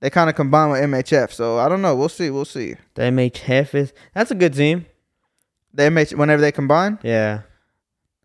[0.00, 1.32] they kind of combine with MHF.
[1.32, 1.94] So I don't know.
[1.96, 2.30] We'll see.
[2.30, 2.76] We'll see.
[2.94, 4.86] The MH is That's a good team.
[5.74, 6.98] The MH whenever they combine.
[7.02, 7.42] Yeah.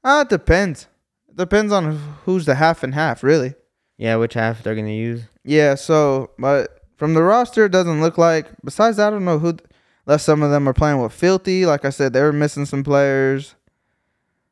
[0.04, 0.88] Ah, it depends.
[1.30, 3.56] It depends on who's the half and half, really.
[3.98, 5.24] Yeah, which half they're gonna use.
[5.44, 8.48] Yeah, so but from the roster, it doesn't look like.
[8.64, 9.58] Besides, I don't know who.
[10.06, 11.66] Unless some of them are playing with Filthy.
[11.66, 13.56] Like I said, they were missing some players.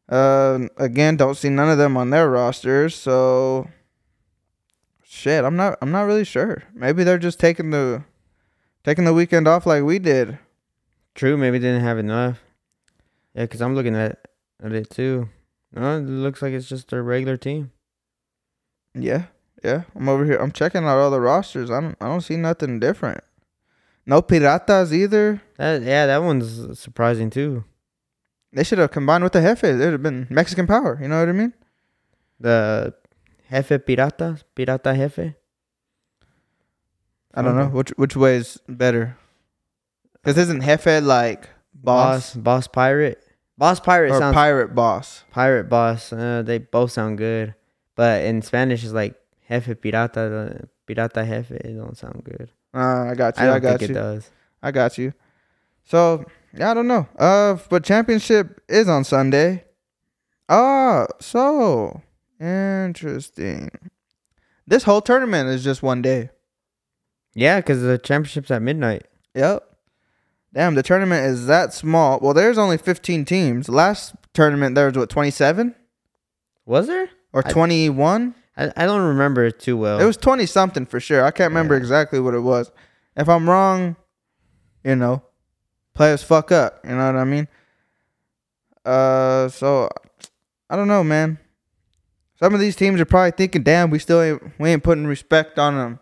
[0.08, 2.96] Uh, again, don't see none of them on their rosters.
[2.96, 3.70] So,
[5.04, 5.78] shit, I'm not.
[5.82, 6.64] I'm not really sure.
[6.74, 8.04] Maybe they're just taking the,
[8.84, 10.38] taking the weekend off like we did.
[11.16, 12.40] True, maybe they didn't have enough.
[13.34, 14.20] Yeah, because I'm looking at,
[14.64, 15.30] at it too.
[15.74, 17.72] No, it looks like it's just their regular team.
[18.94, 19.26] Yeah,
[19.64, 19.84] yeah.
[19.96, 20.38] I'm over here.
[20.38, 21.70] I'm checking out all the rosters.
[21.70, 21.96] I don't.
[22.02, 23.24] I don't see nothing different.
[24.06, 25.42] No piratas either.
[25.58, 27.64] That yeah, that one's surprising too.
[28.54, 29.80] They should have combined with the Jefes.
[29.80, 31.00] It would have been Mexican power.
[31.02, 31.54] You know what I mean?
[32.40, 32.94] The
[33.50, 35.36] Jefe Pirata, Pirata Jefe.
[37.34, 39.18] I don't know which which way is better.
[40.14, 43.24] Because isn't Jefe like boss, boss, boss pirate,
[43.58, 45.24] boss pirate or sounds pirate boss?
[45.32, 46.12] pirate boss.
[46.12, 47.56] Uh, they both sound good,
[47.96, 49.16] but in Spanish it's like
[49.48, 51.52] Jefe Pirata, Pirata Jefe.
[51.52, 52.52] It don't sound good.
[52.74, 53.44] Uh, I got you.
[53.44, 53.96] I I, got think you.
[53.98, 54.30] it does.
[54.64, 55.14] I got you.
[55.84, 57.08] So yeah, I don't know.
[57.18, 59.66] Uh, but championship is on Sunday.
[60.50, 62.02] Ah, so
[62.40, 63.70] interesting.
[64.68, 66.30] This whole tournament is just one day.
[67.34, 69.06] Yeah, because the championship's at midnight.
[69.36, 69.64] Yep.
[70.54, 72.20] Damn, the tournament is that small.
[72.22, 73.70] Well, there's only 15 teams.
[73.70, 75.74] Last tournament there was what 27
[76.66, 77.10] Was there?
[77.34, 78.36] or I- 21.
[78.62, 80.00] I, I don't remember it too well.
[80.00, 81.24] It was 20 something for sure.
[81.26, 81.80] I can't remember Yeah.
[81.82, 82.72] exactly what it was.
[83.16, 83.96] If I'm wrong,
[84.84, 85.24] you know,
[85.94, 86.80] players fuck up.
[86.84, 87.48] You know what I mean?
[88.86, 89.90] Uh, so
[90.70, 91.38] I don't know, man.
[92.40, 95.60] Some of these teams are probably thinking, "Damn, we still ain't we ain't putting respect
[95.60, 96.00] on them."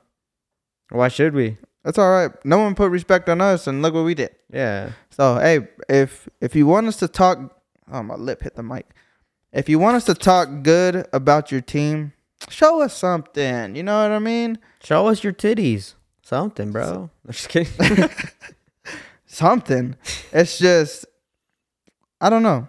[0.90, 1.58] Why should we?
[1.84, 2.32] That's all right.
[2.46, 4.34] No one put respect on us, and look what we did.
[4.52, 4.92] Yeah.
[5.10, 7.40] So hey, if if you want us to talk,
[7.92, 8.86] oh my lip hit the mic.
[9.52, 12.14] If you want us to talk good about your team,
[12.48, 13.76] show us something.
[13.76, 14.60] You know what I mean?
[14.84, 15.96] Show us your titties.
[16.22, 17.10] Something, bro.
[17.26, 18.10] I'm just kidding.
[19.26, 19.96] Something.
[20.32, 21.06] It's just,
[22.22, 22.68] I don't know.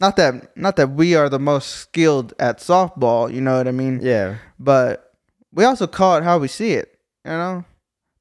[0.00, 3.32] Not that not that we are the most skilled at softball.
[3.32, 4.00] You know what I mean?
[4.02, 4.36] yeah.
[4.58, 5.12] But
[5.52, 6.98] we also call it how we see it.
[7.24, 7.64] You know,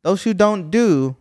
[0.01, 1.17] those who don't do,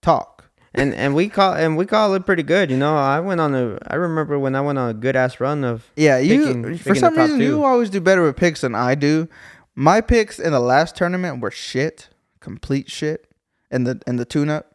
[0.00, 0.31] talk.
[0.74, 2.70] And and we call and we call it pretty good.
[2.70, 3.78] You know, I went on a.
[3.86, 5.84] I remember when I went on a good ass run of.
[5.96, 7.44] Yeah, you Picking- for picking some reason two.
[7.44, 9.28] you always do better with picks than I do.
[9.74, 12.08] My picks in the last tournament were shit,
[12.40, 13.26] complete shit,
[13.70, 14.74] in the in the tune up.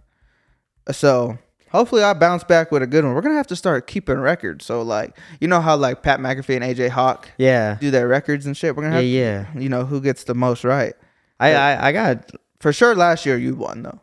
[0.91, 1.37] So
[1.71, 3.13] Hopefully, I bounce back with a good one.
[3.13, 4.63] We're gonna have to start keeping records.
[4.65, 7.75] So, like, you know how like Pat McAfee and AJ Hawk Yeah.
[7.81, 8.73] do their records and shit.
[8.75, 9.61] We're gonna Yeah, have, yeah.
[9.61, 10.93] You know who gets the most right.
[11.41, 12.31] I, I I got
[12.61, 13.99] For sure, last year you won though.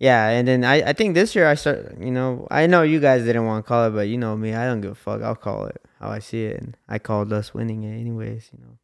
[0.00, 1.94] Yeah, and then I I think this year I start.
[2.00, 4.54] You know, I know you guys didn't want to call it, but you know me,
[4.54, 5.22] I don't give a fuck.
[5.22, 8.50] I'll call it how I see it, and I called us winning it anyways.
[8.52, 8.78] You know,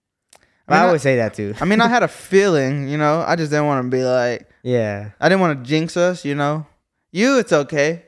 [0.66, 1.54] but I, mean, I- always say that too.
[1.60, 3.24] I mean, I had a feeling, you know.
[3.26, 6.34] I just didn't want to be like, yeah, I didn't want to jinx us, you
[6.34, 6.66] know.
[7.12, 8.02] You, it's okay.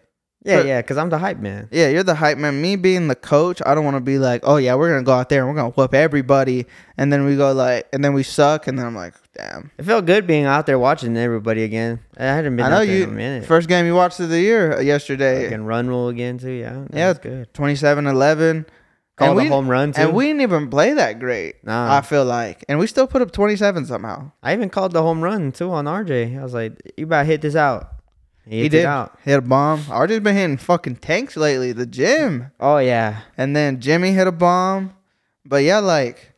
[0.44, 1.68] yeah, But- yeah, because I'm the hype man.
[1.72, 2.60] Yeah, you're the hype man.
[2.60, 5.12] Me being the coach, I don't want to be like, oh yeah, we're gonna go
[5.12, 6.66] out there and we're gonna whoop everybody,
[6.98, 9.70] and then we go like, and then we suck, and then I'm like, damn.
[9.78, 12.00] It felt good being out there watching everybody again.
[12.18, 13.04] I hadn't been I know you.
[13.04, 13.46] in a minute.
[13.46, 15.44] First game you watched of the year uh, yesterday.
[15.44, 16.50] Fucking run rule again too.
[16.50, 17.52] Yeah, Yeah, good.
[17.54, 18.66] 27-11.
[19.16, 20.00] Called a home run too.
[20.02, 21.64] and we didn't even play that great.
[21.64, 21.96] Nah.
[21.96, 24.30] I feel like, and we still put up 27 somehow.
[24.44, 26.38] I even called the home run too on RJ.
[26.38, 27.94] I was like, "You better hit this out."
[28.44, 29.18] He, He, hit did it out.
[29.24, 29.80] hit a bomb.
[29.80, 31.72] RJ's been hitting fucking tanks lately.
[31.72, 32.52] The gym.
[32.60, 34.94] Oh yeah, And then Jimmy hit a bomb.
[35.44, 36.32] But yeah, like,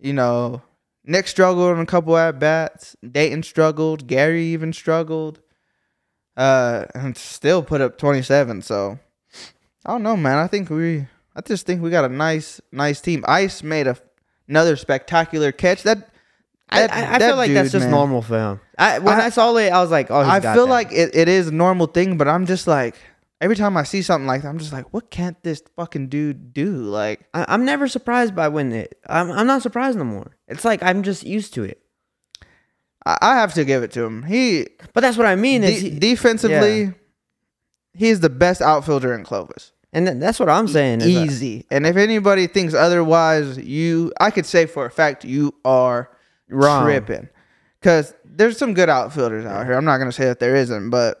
[0.00, 0.62] you know,
[1.04, 2.96] Nick struggled on a couple at bats.
[3.08, 4.06] Dayton struggled.
[4.06, 5.40] Gary even struggled.
[6.36, 8.62] Uh, and still put up 27.
[8.62, 8.98] So
[9.84, 10.38] I don't know, man.
[10.38, 13.24] I think we, I just think we got a nice, nice team.
[13.28, 13.96] Ice made a
[14.48, 15.82] another spectacular catch.
[15.84, 16.10] That,
[16.68, 17.90] I, that- I, I that feel like that's just man.
[17.90, 18.60] normal for him.
[18.78, 20.72] I when I, I- saw it, I was like, "Oh, he's I feel that.
[20.72, 22.94] like it, it is a normal thing, but I'm just like
[23.40, 26.52] every time I see something like that, I'm just like, what can't this fucking dude
[26.52, 26.72] do?
[26.76, 28.98] Like, I, I'm never surprised by when it.
[29.08, 30.36] I'm I'm not surprised no more.
[30.48, 31.82] It's like I'm just used to it.
[33.06, 34.22] I, I have to give it to him.
[34.24, 35.64] He But that's what I mean.
[35.64, 36.90] Is he- defensively, yeah.
[37.94, 39.72] he's the best outfielder in Clovis.
[39.92, 41.00] and th- that's what I'm saying.
[41.00, 41.66] is that- Easy.
[41.70, 46.10] And if anybody thinks otherwise, you, I could say for a fact, you are
[46.48, 46.84] Wrong.
[46.84, 47.28] tripping.
[47.80, 49.74] Because there's some good outfielders out here.
[49.74, 51.19] I'm not gonna say that there isn't, but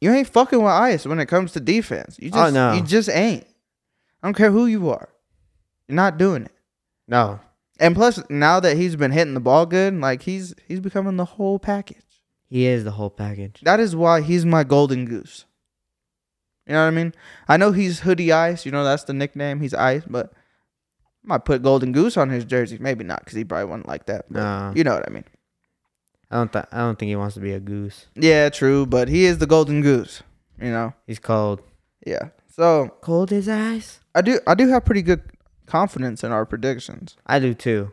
[0.00, 2.16] you ain't fucking with ice when it comes to defense.
[2.20, 2.72] You Oh, just, no.
[2.74, 3.46] you just ain't.
[4.22, 5.08] I don't care who you are.
[5.88, 6.52] You're not doing it.
[7.08, 7.40] no,
[7.78, 11.24] And plus, now that he's been hitting the ball good, like he's he's becoming the
[11.24, 12.02] whole package.
[12.48, 13.60] he is the whole package.
[13.62, 15.44] That is why he's my golden goose.
[16.66, 17.14] You know what I mean?
[17.48, 18.66] I know he's hoodie ice.
[18.66, 19.60] You know that's the nickname.
[19.60, 20.32] He's ice, but
[21.24, 22.76] I might put golden goose on his jersey.
[22.80, 24.24] Maybe not because he probably wouldn't like that.
[24.28, 24.72] But No.
[24.74, 25.24] you know what I mean?
[26.30, 26.52] I don't.
[26.52, 28.06] Th- I don't think he wants to be a goose.
[28.14, 28.84] Yeah, true.
[28.86, 30.22] But he is the golden goose.
[30.60, 30.94] You know?
[31.06, 31.60] He's cold.
[32.06, 32.30] Yeah.
[32.54, 34.00] So Cold as ice.
[34.14, 35.22] I do I do have pretty good
[35.66, 37.16] confidence in our predictions.
[37.26, 37.92] I do too.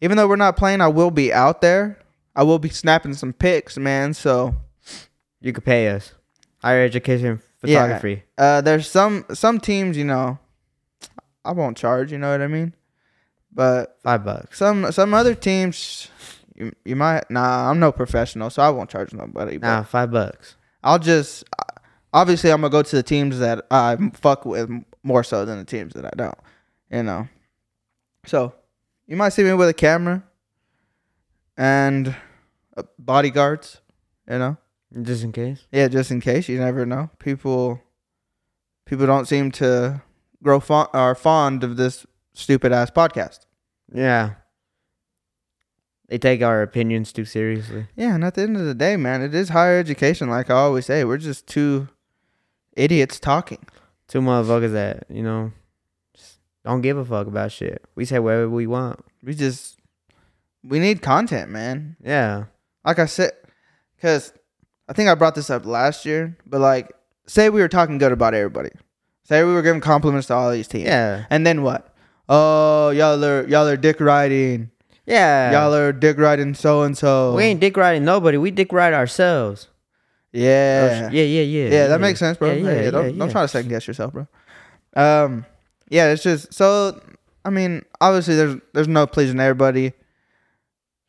[0.00, 1.98] Even though we're not playing, I will be out there.
[2.34, 4.12] I will be snapping some pics, man.
[4.12, 4.56] So
[5.40, 6.12] You could pay us.
[6.58, 8.24] Higher education photography.
[8.36, 10.38] Uh, there's some some teams, you know,
[11.44, 12.10] I won't charge.
[12.10, 12.74] You know what I mean?
[13.52, 14.58] But Five bucks.
[14.58, 16.08] some some other teams,
[16.54, 17.30] you you might.
[17.30, 19.58] Nah, I'm no professional, so I won't charge nobody.
[19.58, 20.56] But Nah, five bucks.
[20.82, 21.44] I'll just
[22.12, 24.70] obviously I'm gonna go to the teams that I fuck with
[25.02, 26.38] more so than the teams that I don't.
[26.90, 27.28] You know,
[28.26, 28.54] so
[29.06, 30.22] you might see me with a camera
[31.56, 32.14] and
[32.76, 33.80] uh, bodyguards.
[34.28, 34.56] You know.
[35.02, 35.66] Just in case.
[35.72, 37.10] Yeah, just in case you never know.
[37.18, 37.80] People
[38.86, 40.02] people don't seem to
[40.42, 43.40] grow fond are fond of this stupid ass podcast.
[43.92, 44.34] Yeah.
[46.08, 47.86] They take our opinions too seriously.
[47.96, 50.28] Yeah, and at the end of the day, man, it is higher education.
[50.28, 51.88] Like I always say, we're just two
[52.76, 53.64] idiots talking.
[54.06, 55.52] Two motherfuckers that, you know,
[56.14, 57.82] just don't give a fuck about shit.
[57.94, 59.02] We say whatever we want.
[59.22, 59.78] We just
[60.62, 61.96] we need content, man.
[62.04, 62.44] Yeah.
[62.84, 63.32] Like I said,
[63.96, 64.32] because
[64.88, 66.92] I think I brought this up last year, but like,
[67.26, 68.70] say we were talking good about everybody.
[69.22, 70.84] Say we were giving compliments to all these teams.
[70.84, 71.24] Yeah.
[71.30, 71.94] And then what?
[72.28, 74.70] Oh, y'all are y'all are dick riding.
[75.06, 75.52] Yeah.
[75.52, 77.34] Y'all are dick riding so and so.
[77.34, 78.38] we ain't dick riding nobody.
[78.38, 79.68] We dick ride ourselves.
[80.32, 81.10] Yeah.
[81.10, 81.68] Yeah, yeah, yeah.
[81.70, 82.52] Yeah, that makes sense, bro.
[82.52, 84.26] Yeah, yeah, Hey, don't, yeah, don't try to second guess yourself, bro.
[84.96, 85.44] Um,
[85.88, 87.00] yeah, it's just so.
[87.44, 89.92] I mean, obviously, there's there's no pleasing everybody,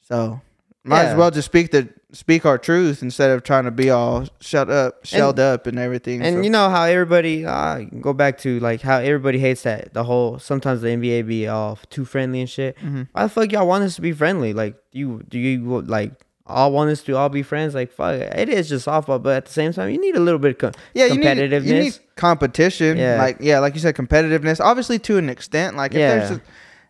[0.08, 0.42] so
[0.84, 1.10] might Yeah.
[1.12, 4.70] as well just speak the speak our truth instead of trying to be all shut
[4.70, 6.22] up, shelled up, and everything.
[6.22, 6.42] And so.
[6.42, 10.40] you know how everybody uh, go back to like how everybody hates that the whole
[10.40, 12.78] sometimes the NBA be all too friendly and shit.
[12.78, 13.04] Mm-hmm.
[13.12, 14.54] Why the fuck y'all want us to be friendly?
[14.54, 16.14] Like you do you like
[16.48, 17.76] all want us to all be friends?
[17.76, 20.40] Like fuck, it is just softball, but at the same time you need a little
[20.40, 21.66] bit of co- yeah, you need, competitiveness.
[21.66, 22.98] you need competition.
[22.98, 23.18] Yeah.
[23.18, 24.64] Like yeah, like you said, competitiveness.
[24.64, 25.76] Obviously, to an extent.
[25.76, 26.16] Like if Yeah.
[26.16, 26.42] there's just,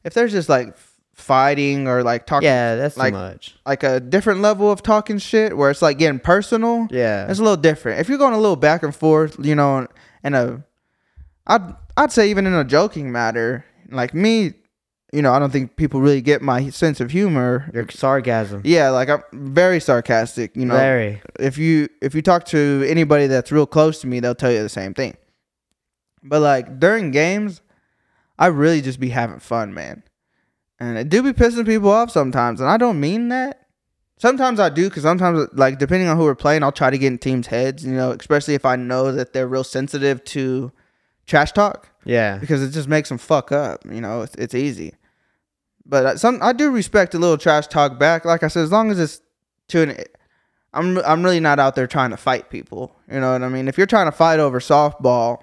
[0.04, 0.78] if there's just like
[1.16, 3.56] fighting or like talking, yeah, that's like- too much.
[3.66, 6.88] like a different level of talking shit where it's like getting personal.
[6.92, 8.00] Yeah, It's a little different.
[8.02, 9.88] If you're going a little back and forth, you know,
[10.24, 10.64] in a,
[11.48, 14.54] I'd I'd say even in a joking matter, like me,
[15.14, 17.72] you know, I don't think people really get my sense of humor.
[17.74, 18.62] Your sarcasm.
[18.66, 20.56] Yeah, like I'm very sarcastic.
[20.58, 21.22] You know, Very.
[21.40, 24.62] if you if you talk to anybody that's real close to me, they'll tell you
[24.62, 25.16] the same thing.
[26.22, 27.62] But like during games,
[28.38, 30.04] I really just be having fun, man.
[30.80, 33.62] And it do be pissing people off sometimes, and I don't mean that.
[34.18, 37.08] Sometimes I do, because sometimes, like depending on who we're playing, I'll try to get
[37.08, 37.86] in teams' heads.
[37.86, 40.72] You know, especially if I know that they're real sensitive to
[41.26, 42.38] trash talk Yeah.
[42.38, 43.84] because it just makes them fuck up.
[43.86, 44.94] You know, it's, it's easy.
[45.86, 48.26] But I- some I do respect a little trash talk back.
[48.26, 49.22] Like I said, as long as it's
[49.70, 49.98] to an,
[50.74, 52.96] I'm I'm really not out there trying to fight people.
[53.12, 53.68] You know what I mean?
[53.68, 55.40] If you're trying to fight over softball,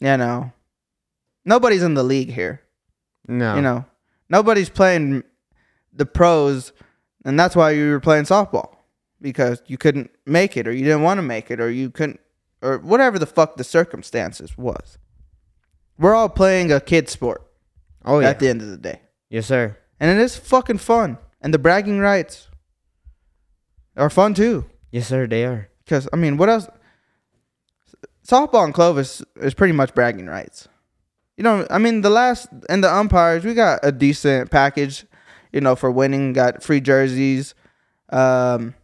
[0.00, 0.52] you know,
[1.44, 2.60] nobody's in the league here.
[3.28, 3.56] No.
[3.56, 3.84] You know,
[4.28, 5.22] nobody's playing
[5.92, 6.72] the pros,
[7.24, 8.76] and that's why you were playing softball
[9.20, 12.20] because you couldn't make it, or you didn't want to make it, or you couldn't,
[12.62, 14.96] or whatever the fuck the circumstances was.
[15.98, 17.42] We're all playing a kid sport
[18.04, 18.28] Oh yeah.
[18.30, 19.76] at the end of the day, yes, sir.
[20.00, 22.48] and it is fucking fun, and the bragging rights
[23.96, 24.64] are fun too.
[24.92, 25.26] Yes, sir.
[25.26, 25.68] They are.
[25.84, 26.68] Because I mean, what else?
[28.26, 30.68] Softball and Clovis is pretty much bragging rights.
[31.38, 35.06] You know, I mean, the last and the umpires, we got a decent package.
[35.52, 37.54] You know, for winning, got free jerseys,
[38.10, 38.74] um,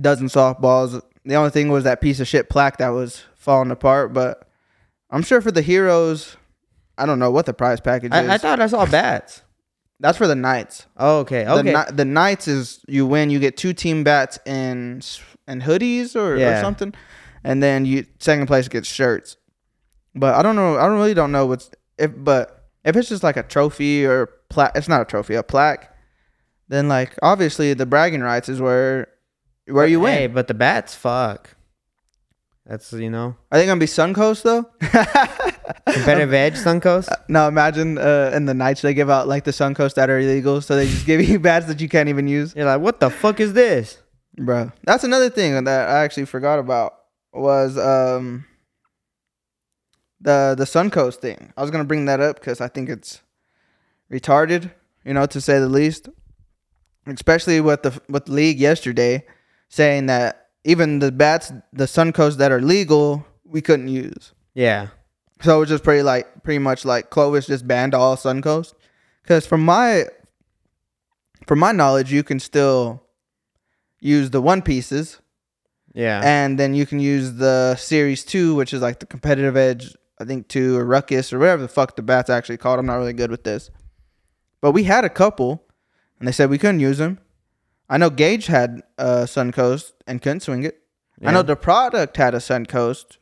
[0.00, 1.02] dozen softballs.
[1.26, 4.14] The only thing was that piece of shit plaque that was falling apart.
[4.14, 4.48] But
[5.10, 6.36] I'm sure for the heroes,
[6.96, 8.18] I don't know what the prize package is.
[8.18, 9.42] I, I thought I saw bats.
[9.98, 10.86] That's for the Knights.
[10.96, 11.44] Oh, okay.
[11.44, 11.72] The, Okay.
[11.74, 15.06] Kni- the Knights is you win, you get two team bats and
[15.46, 16.94] and hoodies or, or something,
[17.44, 19.36] and then you second place gets shirts.
[20.14, 20.78] But I don't know.
[20.78, 22.12] I don't really don't know what's if.
[22.16, 25.94] But if it's just like a trophy or plaque, it's not a trophy, a plaque.
[26.68, 29.08] Then like obviously the bragging rights is where
[29.66, 30.14] where you win.
[30.14, 31.56] Hey, but the bats, fuck.
[32.66, 34.62] That's you know Are they gonna be Suncoast though?
[35.92, 37.08] competitive edge, Suncoast.
[37.28, 40.60] no, imagine uh, in the nights they give out like the Suncoast that are illegal,
[40.60, 42.54] so they just give you bats that you can't even use.
[42.54, 43.98] You're like, what the fuck is this?
[44.36, 44.72] bro.
[44.84, 46.94] That's another thing that I actually forgot about
[47.32, 48.44] was um
[50.20, 51.52] the the Suncoast thing.
[51.56, 53.20] I was gonna bring that up because I think it's
[54.12, 54.70] retarded,
[55.04, 56.08] you know, to say the least.
[57.06, 59.24] Especially with the with the league yesterday
[59.68, 64.32] saying that even the bats, the Suncoast that are legal, we couldn't use.
[64.54, 64.88] Yeah.
[65.42, 68.74] So it was just pretty like pretty much like Clovis just banned all Suncoast.
[69.22, 70.04] Because from my
[71.46, 73.02] from my knowledge, you can still
[74.00, 75.20] use the one pieces,
[75.94, 76.20] Yeah.
[76.22, 80.24] and then you can use the Series Two, which is like the competitive edge, I
[80.24, 82.78] think two or Ruckus or whatever the fuck the bat's actually called.
[82.78, 83.70] I'm not really good with this,
[84.60, 85.64] but we had a couple,
[86.18, 87.18] and they said we couldn't use them.
[87.88, 90.82] I know Gage had uh, Suncoast and couldn't swing it.
[91.24, 93.18] I know the product had a Suncoast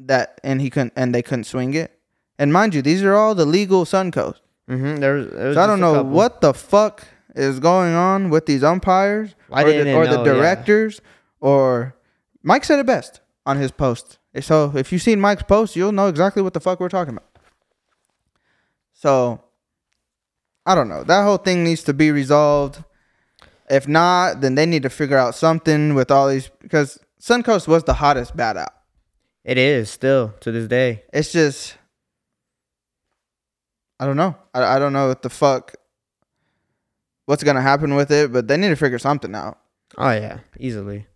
[0.00, 1.98] that and he couldn't and they couldn't swing it.
[2.38, 4.40] And mind you, these are all the legal Suncoast.
[4.68, 4.96] mm-hmm.
[4.96, 6.10] There was, there was So I don't know couple.
[6.10, 10.24] what the fuck is going on with these umpires I or, the, or the know,
[10.24, 10.32] yeah.
[10.32, 11.00] directors
[11.40, 11.94] or
[12.42, 14.18] Mike said it best on his post.
[14.38, 17.26] So if you've seen Mike's post, you'll know exactly what the fuck we're talking about.
[18.92, 19.42] So
[20.64, 21.02] I don't know.
[21.02, 22.84] That whole thing needs to be resolved.
[23.68, 27.84] If not, then they need to figure out something with all these because Suncoast was
[27.84, 28.72] the hottest bat out.
[29.44, 31.04] It is still to this day.
[31.12, 31.76] It's just
[33.98, 34.36] I don't know.
[34.54, 35.74] I, I don't know what the fuck
[37.26, 39.58] what's gonna happen with it, but they need to figure something out.
[39.96, 41.06] Oh yeah, easily.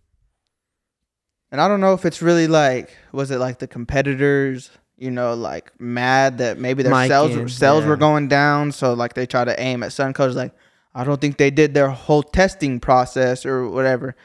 [1.55, 5.35] And I don't know if it's really like was it like the competitors, you know,
[5.35, 9.25] like mad that maybe their Mike sales and- sales were going down, so like they
[9.25, 10.51] try to aim at Suncoast like
[10.93, 14.17] I don't think they did their whole testing process or whatever.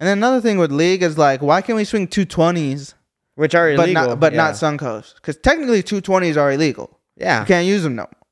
[0.00, 2.94] And then another thing with league is like why can't we swing 220s
[3.34, 4.06] Which are but illegal.
[4.08, 4.38] not but yeah.
[4.38, 5.20] not Suncoast?
[5.20, 6.98] Cuz technically 220s are illegal.
[7.18, 7.40] Yeah.
[7.40, 8.26] You can't use them no more.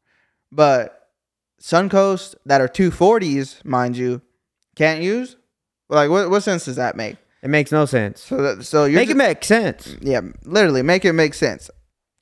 [0.51, 1.11] But
[1.61, 4.23] Suncoast that are 240s, mind you,
[4.77, 5.37] can't use?
[5.91, 7.19] Like what what sense does that make?
[7.47, 8.21] It makes no sense.
[8.21, 9.97] So that so you're Make ju- it make sense.
[10.01, 11.71] yeah, literally make it make sense.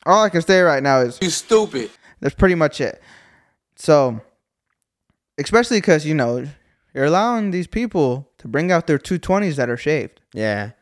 [0.05, 1.91] All I can say right now is You stupid.
[2.21, 3.01] that's pretty much it.
[3.77, 4.21] So,
[5.39, 6.47] especially because you know
[6.95, 10.21] you're allowing these people to bring out their 220s that are shaved.
[10.35, 10.73] Yeah.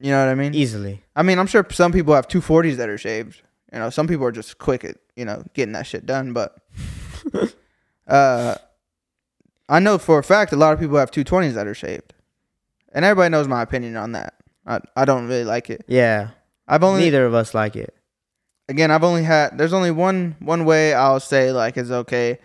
[0.00, 0.54] You know what I mean?
[0.54, 1.04] Easily.
[1.14, 3.42] I mean, I'm sure some people have 240s that are shaved.
[3.72, 6.32] You know, some people are just quick at you know getting that shit done.
[6.32, 6.56] But
[8.06, 8.54] uh,
[9.68, 12.14] I know for a fact a lot of people have 220s that are shaved,
[12.92, 14.34] and everybody knows my opinion on that.
[14.66, 15.84] I I don't really like it.
[15.88, 16.30] Yeah.
[16.66, 17.94] I've only Neither of us like it.
[18.68, 19.56] again, I've only had.
[19.56, 22.38] There's only one one way I'll say like is okay.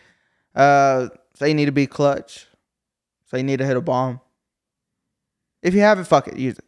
[0.56, 2.48] Uh, say you need to be clutch.
[3.30, 4.22] Say you need to hit a bomb.
[5.62, 6.66] If you have it, fuck it, use it.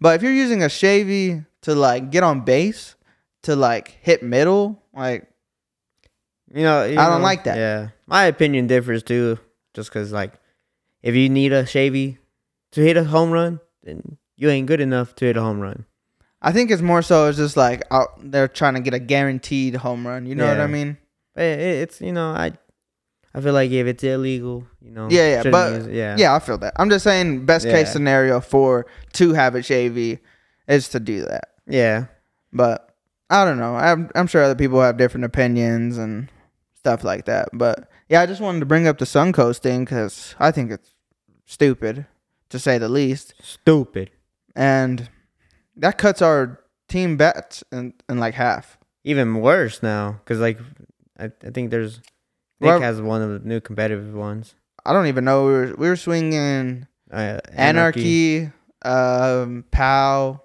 [0.00, 2.94] But if you're using a shavy to like get on base,
[3.42, 5.28] to like hit middle, like
[6.52, 7.56] You know, you I don't know, like that.
[7.58, 9.38] Yeah, my opinion differs too.
[9.74, 10.32] Just because, like,
[11.02, 12.16] if you need a Shavy
[12.76, 15.86] to hit a home run, then you ain't good enough to hit a home run.
[16.42, 19.76] I think it's more so it's just like out they're trying to get a guaranteed
[19.76, 20.26] home run.
[20.26, 20.98] You know what I mean?
[21.34, 22.52] It, it's you know, I
[23.34, 26.38] I feel like if it's illegal, you know, Yeah, yeah, but use yeah, yeah, I
[26.38, 26.74] feel that.
[26.76, 27.72] I'm just saying best Yeah.
[27.72, 30.18] case scenario for to have it shavy
[30.68, 31.48] is to do that.
[31.66, 32.06] yeah.
[32.52, 32.94] But
[33.30, 33.74] I don't know.
[33.74, 36.28] I'm I'm sure other people have different opinions and
[36.74, 37.48] stuff like that.
[37.54, 40.90] But yeah, I just wanted to bring up the Suncoast thing because I think it's
[41.46, 42.04] stupid
[42.50, 44.10] to say the least, Stupid.
[44.54, 45.08] and
[45.76, 48.78] that cuts our team bets in, in like half.
[49.04, 50.58] Even worse now, because like
[51.18, 51.98] I, I think there's
[52.60, 54.54] Nick Well- has one of the new competitive ones.
[54.84, 55.46] I don't even know.
[55.46, 58.50] We were we were swinging Uh, Anarchy,
[58.84, 60.40] um, Pow,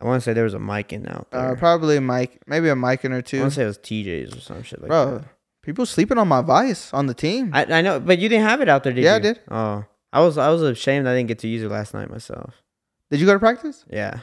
[0.00, 1.52] I want to say there was a Miken out there.
[1.52, 3.38] uh, probably Mike, maybe a Miken or two.
[3.38, 5.24] I want to say it was TJ's or some shit like Bro, that.
[5.62, 7.50] people sleeping on my Vice on the team.
[7.52, 9.06] I, I know, but you didn't have it out there, did you?
[9.08, 9.40] Yeah, I did.
[9.50, 12.62] Oh, I was I was ashamed I didn't get to use it last night myself.
[13.10, 13.84] Did you go to practice?
[13.90, 14.20] Yeah,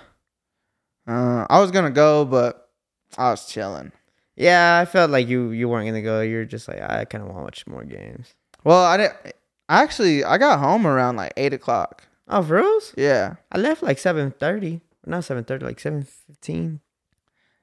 [1.07, 2.69] Uh, I was gonna go, but
[3.17, 3.91] I was chilling.
[4.35, 4.79] yeah.
[4.81, 6.21] I felt like you you weren't gonna go.
[6.21, 8.33] You're just like I kind of want to watch more games.
[8.63, 9.15] Well, I didn't.
[9.69, 12.03] Actually, I got home around like eight o'clock.
[12.27, 12.93] Oh, for reals?
[12.97, 14.81] Yeah, I left like seven thirty.
[15.05, 16.81] Not seven thirty, like seven fifteen.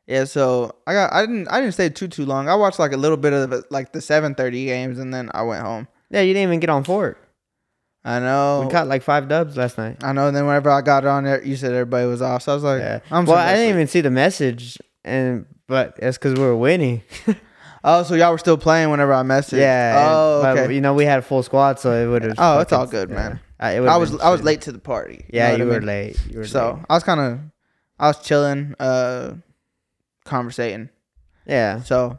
[0.07, 0.25] yeah.
[0.25, 1.13] So I got.
[1.13, 1.49] I didn't.
[1.49, 2.49] I didn't stay too too long.
[2.49, 5.43] I watched like a little bit of like the seven thirty games, and then I
[5.43, 5.89] went home.
[6.11, 7.19] Yeah, you didn't even get on Fort.
[8.05, 8.63] I know.
[8.67, 10.05] We caught like five dubs last night.
[10.05, 10.27] I know.
[10.29, 12.43] And then whenever I got on there, you said everybody was off.
[12.43, 13.01] So I was like, Yeah.
[13.11, 17.03] I'm well, I didn't even see the message, and but it's because we were winning.
[17.87, 19.59] Oh, so y'all were still playing whenever I messaged.
[19.59, 20.07] yeah.
[20.11, 20.67] Oh, and- okay.
[20.69, 22.35] But, you know, we had a full squad, so it would have.
[22.39, 23.41] Oh, it's all good, man.
[23.61, 25.27] I, I was I was late to the party.
[25.29, 25.87] Yeah, know you what I were mean?
[25.89, 26.21] late.
[26.31, 26.85] You were So late.
[26.89, 27.41] I was kind of,
[27.99, 29.35] I was chilling, uh,
[30.25, 30.89] conversating.
[31.47, 32.19] Yeah, So,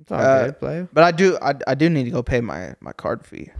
[0.00, 0.88] it's all Uh, good, play.
[0.92, 3.50] but I do, I, I do need to go pay my my card fee.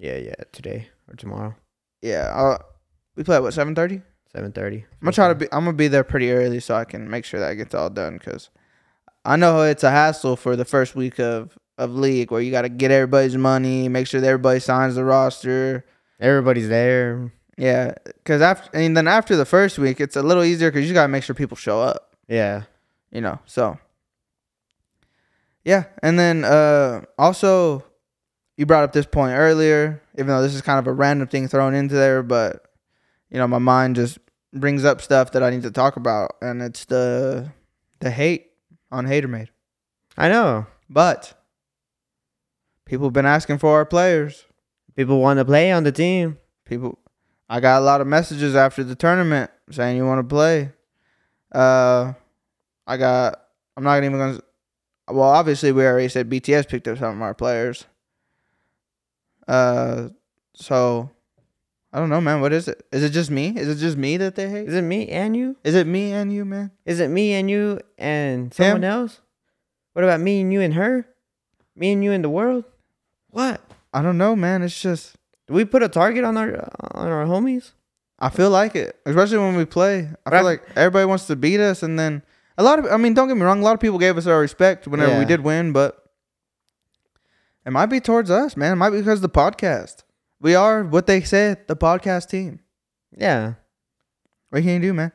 [0.00, 0.34] Yeah, yeah.
[0.52, 1.54] Today or tomorrow,
[2.00, 2.64] Yeah, I'll,
[3.16, 4.00] we play at what seven thirty.
[4.32, 4.78] seven thirty.
[4.78, 5.44] I'm gonna try to be.
[5.52, 8.18] I'm gonna be there pretty early so I can make sure that gets all done.
[8.18, 8.48] Cause
[9.26, 12.62] I know it's a hassle for the first week of of league where you got
[12.62, 15.84] to get everybody's money, make sure that everybody signs the roster.
[16.18, 17.30] Everybody's there.
[17.58, 17.92] Yeah,
[18.24, 21.08] cause after and then after the first week, it's a little easier because you gotta
[21.08, 22.16] make sure people show up.
[22.26, 22.62] Yeah.
[23.12, 23.76] you know so
[25.64, 27.84] yeah and then uh also
[28.56, 31.48] you brought up this point earlier even though this is kind of a random thing
[31.48, 32.64] thrown into there but
[33.30, 34.18] you know my mind just
[34.52, 37.50] brings up stuff that i need to talk about and it's the
[38.00, 38.48] the hate
[38.90, 39.48] on HaterMade
[40.18, 40.66] I know.
[40.88, 41.34] but
[42.84, 44.46] people have been asking for our players
[44.96, 46.38] People want to play on the team.
[46.64, 46.98] people
[47.48, 50.72] i got a lot of messages after the tournament saying you want to play
[51.54, 52.12] uh
[52.86, 53.40] i got
[53.76, 54.40] i'm not even gonna
[55.08, 57.84] well obviously we already said bts picked up some of our players
[59.50, 60.08] uh
[60.54, 61.10] so
[61.92, 64.16] i don't know man what is it is it just me is it just me
[64.16, 65.56] that they hate Is it me and you?
[65.64, 69.20] is it me and you man Is it me and you and someone else?
[69.92, 71.04] What about me and you and her?
[71.74, 72.64] Me and you and the world?
[73.30, 73.60] What?
[73.92, 75.16] i don't know man it's just
[75.48, 76.50] Do we put a target on our
[76.94, 77.72] on our homies?
[78.22, 80.06] I feel like it, especially when we play.
[80.26, 82.22] I But feel I- like everybody wants to beat us, and then
[82.58, 82.84] a lot of.
[82.92, 83.60] I mean, don't get me wrong.
[83.60, 85.96] A lot of people gave us our respect whenever we did win, but
[87.70, 88.72] it might be towards us, man.
[88.72, 90.02] It might be because of the podcast.
[90.40, 92.58] We are what they said, the podcast team.
[93.16, 93.54] Yeah.
[94.48, 95.12] What can you do, man?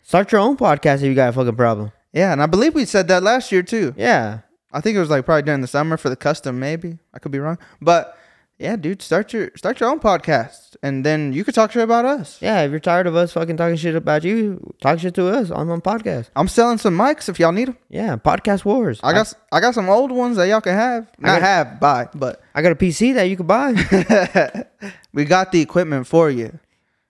[0.00, 1.90] Start your own podcast if you got a fucking problem.
[2.12, 3.94] Yeah, and I believe we said that last year too.
[3.96, 4.42] Yeah.
[4.72, 7.00] I think it was like probably during the summer for the custom, maybe.
[7.12, 8.16] I could be wrong, but
[8.62, 12.04] yeah, dude, start your start your own podcast, and then you could talk shit about
[12.04, 12.38] us.
[12.40, 15.50] Yeah, if you're tired of us fucking talking shit about you, talk shit to us
[15.50, 16.30] on my podcast.
[16.36, 17.76] I'm selling some mics if y'all need them.
[17.88, 19.00] Yeah, podcast wars.
[19.02, 21.08] I got I got some old ones that y'all can have.
[21.18, 23.72] Not got- have, buy, but I got a PC that you could buy.
[25.12, 26.58] we got the equipment for you.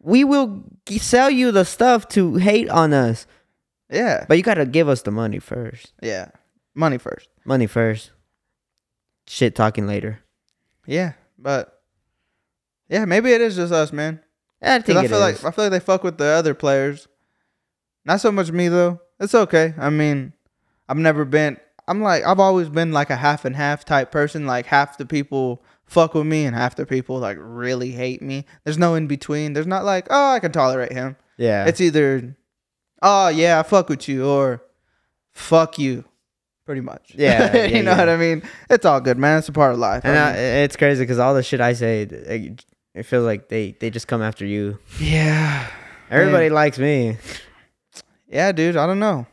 [0.00, 0.64] we will
[0.98, 3.26] sell you the stuff to hate on us,
[3.90, 4.24] Yeah.
[4.26, 5.92] but you gotta give us the money first.
[6.02, 6.30] Yeah.
[6.74, 7.28] Money first.
[7.44, 8.10] Money first.
[9.28, 10.20] Shit talking later.
[10.86, 11.12] Yeah.
[11.42, 11.80] But
[12.88, 14.20] yeah, maybe it is just us, man.
[14.62, 15.42] I think I feel is.
[15.42, 17.08] like I feel like they fuck with the other players.
[18.04, 19.00] Not so much me though.
[19.18, 19.74] It's okay.
[19.76, 20.32] I mean,
[20.88, 24.46] I've never been I'm like I've always been like a half and half type person.
[24.46, 25.62] Like half the people
[25.92, 28.44] fuck with me and half the people like really hate me.
[28.64, 29.52] There's no in between.
[29.52, 31.16] There's not like, oh I can tolerate him.
[31.36, 32.36] yeah, It's either,
[33.02, 34.62] oh yeah, I fuck with you, or
[35.32, 36.04] fuck you,
[36.72, 37.12] pretty much.
[37.14, 37.98] Yeah, yeah, you know yeah.
[37.98, 38.42] what I mean.
[38.70, 39.38] It's all good, man.
[39.40, 40.04] It's a part of life.
[40.06, 42.64] and uh, I I, it's crazy because all the shit I say, it,
[42.94, 44.78] it feels like they they just come after you.
[44.98, 45.66] yeah,
[46.10, 47.18] Everybody likes me.
[48.26, 48.76] yeah, dude.
[48.78, 49.26] I don't know.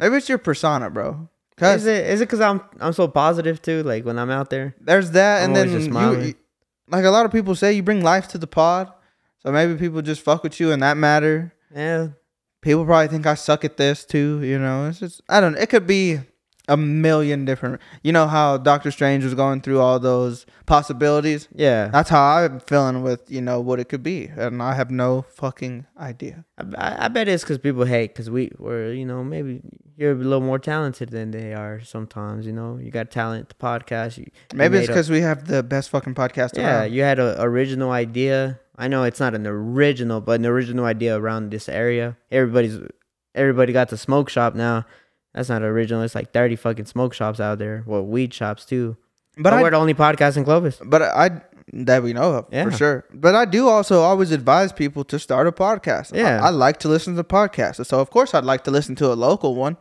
[0.00, 1.28] Maybe it's your persona, bro.
[1.56, 3.84] Cause Is it is it because I'm I'm so positive too?
[3.84, 4.74] Like when I'm out there.
[4.80, 6.26] there's that, I'm and then just you, smiling.
[6.28, 6.34] you-
[6.88, 8.92] like a lot of people say, you bring life to the pod.
[9.38, 11.54] So maybe people just fuck with you in that matter.
[11.74, 12.08] Yeah.
[12.60, 14.42] People probably think I suck at this too.
[14.42, 15.52] You know, it's just I don't.
[15.52, 15.60] know.
[15.60, 16.18] It could be
[16.68, 17.80] a million different.
[18.02, 21.48] You know how Doctor Strange was going through all those possibilities.
[21.54, 21.88] Yeah.
[21.88, 25.22] That's how I'm feeling with you know what it could be, and I have no
[25.22, 26.44] fucking idea.
[26.58, 29.60] I, I I bet it's because people hate because we we're you know maybe
[29.96, 32.46] you're a little more talented than they are sometimes.
[32.46, 33.50] You know you got talent.
[33.50, 34.18] The podcast.
[34.18, 36.92] You, you Maybe it's because we have the best fucking podcast yeah around.
[36.92, 38.60] you had an original idea.
[38.76, 42.16] I know it's not an original, but an original idea around this area.
[42.30, 42.78] Everybody's
[43.34, 44.86] everybody got the smoke shop now.
[45.34, 46.02] That's not original.
[46.02, 47.82] It's like thirty fucking smoke shops out there.
[47.86, 48.96] Well, weed shops too.
[49.36, 50.80] but But I, we're the only podcast in Clovis.
[50.84, 52.64] but I that we know of Yeah.
[52.64, 53.04] for sure.
[53.12, 56.14] But I do also always advise people to start a podcast.
[56.14, 56.40] Yeah.
[56.44, 59.14] I, like to listen to podcasts, so of course I'd like to listen to a
[59.14, 59.76] local one.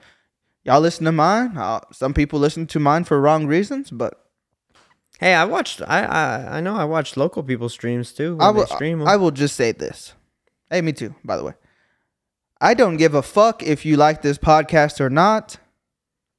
[0.63, 1.57] Y'all listen to mine.
[1.57, 4.19] Uh, some people listen to mine for wrong reasons, but
[5.19, 5.81] Hey, I watched.
[5.87, 8.37] I I I know I watched local people streams too.
[8.39, 8.65] I will.
[8.65, 9.07] stream 'em.
[9.07, 10.13] I will just say this.
[10.71, 11.13] Hey, me too.
[11.23, 11.53] By the way,
[12.63, 15.57] I don't give a fuck if you like this podcast or not.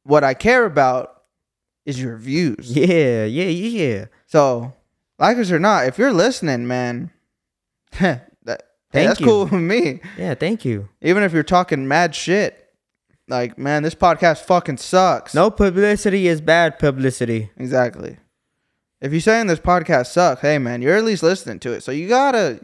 [0.05, 1.25] What I care about
[1.85, 2.72] is your views.
[2.75, 4.05] yeah, yeah, yeah.
[4.25, 4.72] So,
[5.18, 7.11] like us or not, if you're listening, man,
[8.01, 8.31] that,
[8.91, 9.27] hey, that's you.
[9.27, 10.01] cool with me.
[10.16, 10.89] Yeah, thank you.
[11.03, 12.59] Even if you're talking mad shit,
[13.29, 15.35] like, man, this podcast fucking sucks.
[15.35, 17.51] No publicity is bad publicity.
[17.59, 18.16] Exactly.
[19.03, 21.83] If you're saying this podcast sucks, hey, man, you're at least listening to it.
[21.83, 22.61] So you gotta,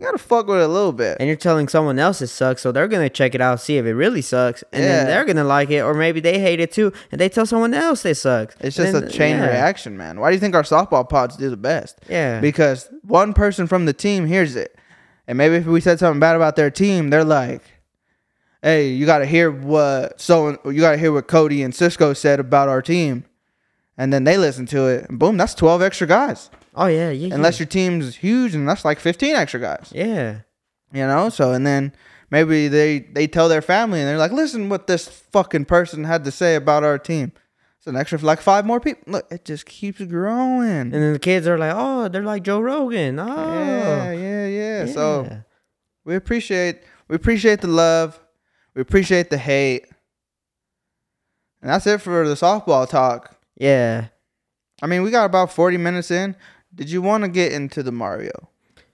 [0.00, 1.18] you gotta fuck with it a little bit.
[1.20, 3.84] And you're telling someone else it sucks, so they're gonna check it out, see if
[3.84, 4.88] it really sucks, and Yeah.
[4.96, 7.74] then they're gonna like it, or maybe they hate it too, and they tell someone
[7.74, 8.56] else it sucks.
[8.60, 9.48] It's just a chain yeah.
[9.50, 10.18] reaction, man.
[10.18, 12.00] Why do you think our softball pods do the best?
[12.08, 12.40] Yeah.
[12.40, 14.74] Because one person from the team hears it.
[15.28, 17.62] And maybe if we said something bad about their team, they're like,
[18.62, 22.14] hey, you got to hear what so you got to hear what Cody and Cisco
[22.14, 23.24] said about our team.
[23.98, 25.10] And then they listen to it.
[25.10, 26.48] And boom, that's 12 extra guys.
[26.74, 27.34] Oh yeah, yeah.
[27.34, 29.90] Unless your team's huge and that's like 15 extra guys.
[29.94, 30.40] yeah.
[30.92, 31.28] You know?
[31.28, 31.92] So and then
[32.30, 36.24] maybe they they tell their family and they're like, "Listen what this fucking person had
[36.24, 37.32] to say about our team."
[37.78, 39.04] It's an extra like five more people.
[39.12, 40.68] Look, it just keeps growing.
[40.68, 43.18] And then the kids are like, oh, they're like Joe Rogan.
[43.18, 44.86] Oh, Yeah, yeah, yeah.
[44.86, 45.42] So
[46.04, 48.20] we appreciate we appreciate the love,
[48.74, 49.86] we appreciate the hate,
[51.62, 53.36] and that's it for the softball talk.
[53.56, 54.08] yeah.
[54.82, 56.34] I mean, we got about forty minutes in.
[56.80, 58.48] Did you want to get into the Mario,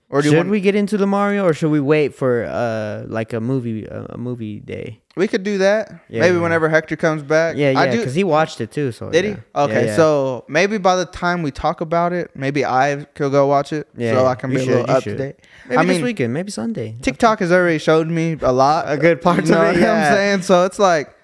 [0.09, 0.49] or do you should want?
[0.49, 4.07] we get into the Mario, or should we wait for uh like a movie a,
[4.09, 4.99] a movie day?
[5.15, 5.89] We could do that.
[6.09, 6.41] Yeah, maybe yeah.
[6.41, 7.55] whenever Hector comes back.
[7.55, 7.97] Yeah, yeah, do.
[7.99, 8.91] because he watched it too.
[8.91, 9.31] So Did yeah.
[9.31, 9.37] he?
[9.55, 9.95] Okay, Yeah, yeah.
[9.95, 13.87] so maybe by the time we talk about it, maybe I could go watch it,
[13.95, 14.25] Yeah, so.
[14.27, 15.35] I can be a little up to date.
[15.69, 16.97] maybe I this weekend, maybe Sunday.
[17.01, 19.89] TikTok has already showed me a lot, A good part You know of it, what
[19.89, 20.41] I'm saying?
[20.43, 21.15] So it's like,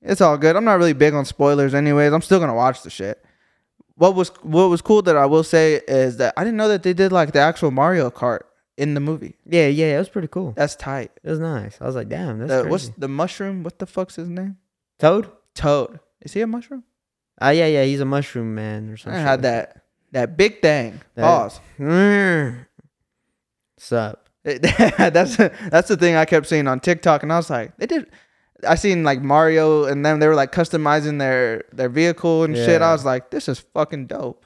[0.00, 0.54] it's all good.
[0.54, 2.12] I'm not really big on spoilers, anyways.
[2.12, 3.23] I'm still gonna watch the shit.
[3.96, 6.82] What was what was cool that I will say is that I didn't know that
[6.82, 8.40] they did like the actual Mario Kart
[8.76, 9.36] in the movie.
[9.46, 10.52] Yeah, yeah, it was pretty cool.
[10.56, 11.12] That's tight.
[11.22, 11.78] It was nice.
[11.80, 12.70] I was like, damn, that's The- crazy.
[12.70, 13.62] what's the mushroom?
[13.62, 14.56] What the fuck's his name?
[14.98, 15.30] Toad?
[15.54, 16.00] Toad.
[16.22, 16.82] Is he a mushroom?
[17.40, 19.20] Ah, yeah, yeah, he's a mushroom man or something.
[19.20, 19.82] I had that
[20.12, 21.00] that big thing.
[21.14, 21.60] That- Pause.
[23.78, 24.28] Sup?
[24.44, 28.10] that's that's the thing I kept seeing on TikTok, and I was like, they did.
[28.66, 30.20] I seen like Mario, and them.
[30.20, 32.82] they were like customizing their their vehicle and shit.
[32.82, 34.44] I was like, this is fucking dope.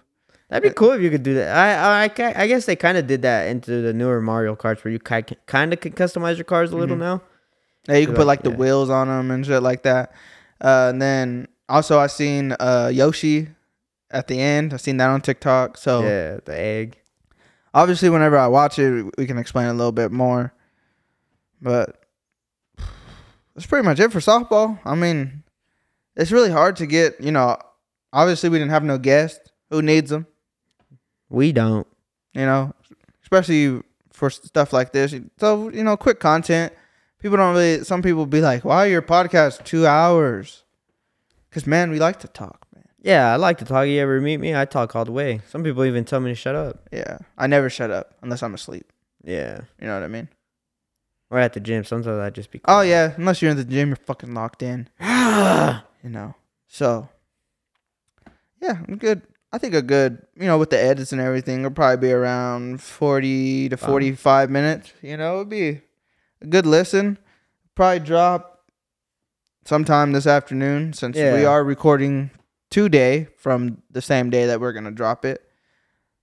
[0.49, 1.55] That'd be cool if you could do that.
[1.55, 4.91] I I, I, guess they kind of did that into the newer Mario Karts where
[4.91, 5.31] you kind
[5.73, 7.03] of can customize your cars a little Mm-hmm.
[7.03, 7.23] now.
[7.87, 8.57] Yeah, you can Like, put like the yeah.
[8.57, 10.13] wheels on them and shit like that.
[10.61, 13.49] Uh, and then also I seen uh Yoshi
[14.11, 14.73] at the end.
[14.73, 15.77] I seen that on TikTok.
[15.77, 16.99] So Yeah, the egg.
[17.75, 20.55] obviously, whenever I watch it, we can explain a little bit more.
[21.61, 22.03] But
[23.59, 24.79] that's pretty much it for softball.
[24.85, 25.43] I mean,
[26.15, 27.21] it's really hard to get.
[27.21, 27.57] You know,
[28.13, 29.51] obviously we didn't have no guests.
[29.71, 30.29] Who needs them?
[31.29, 31.85] We don't.
[32.35, 32.73] You know,
[33.25, 33.83] especially
[34.13, 35.13] for stuff like this.
[35.39, 36.73] So you know, quick content.
[37.19, 37.83] People don't really.
[37.83, 40.63] Some people be like, "Why are your podcast two hours?"
[41.51, 42.85] Because man, we like to talk, man.
[43.01, 43.89] Yeah, I like to talk.
[43.89, 44.55] You ever meet me?
[44.55, 45.41] I talk all the way.
[45.49, 46.89] Some people even tell me to shut up.
[46.93, 48.87] Yeah, I never shut up unless I'm asleep.
[49.25, 49.63] Yeah.
[49.81, 50.29] You know what I mean?
[51.31, 51.85] Or at the gym.
[51.85, 52.61] Sometimes I just be.
[52.65, 54.89] Oh yeah, unless you're in the gym, you're fucking locked in.
[55.01, 56.35] you know.
[56.69, 57.09] So
[58.63, 59.23] yeah, I'm good.
[59.53, 62.83] I think a good, you know, with the edits and everything, it'll probably be around
[62.83, 63.87] forty to Wow.
[63.89, 64.93] forty-five minutes.
[65.03, 65.81] You know, it'd be
[66.43, 67.19] a good listen.
[67.75, 68.65] Probably drop
[69.65, 72.31] sometime this afternoon since we are recording
[72.71, 75.43] today from the same day that we're gonna drop it.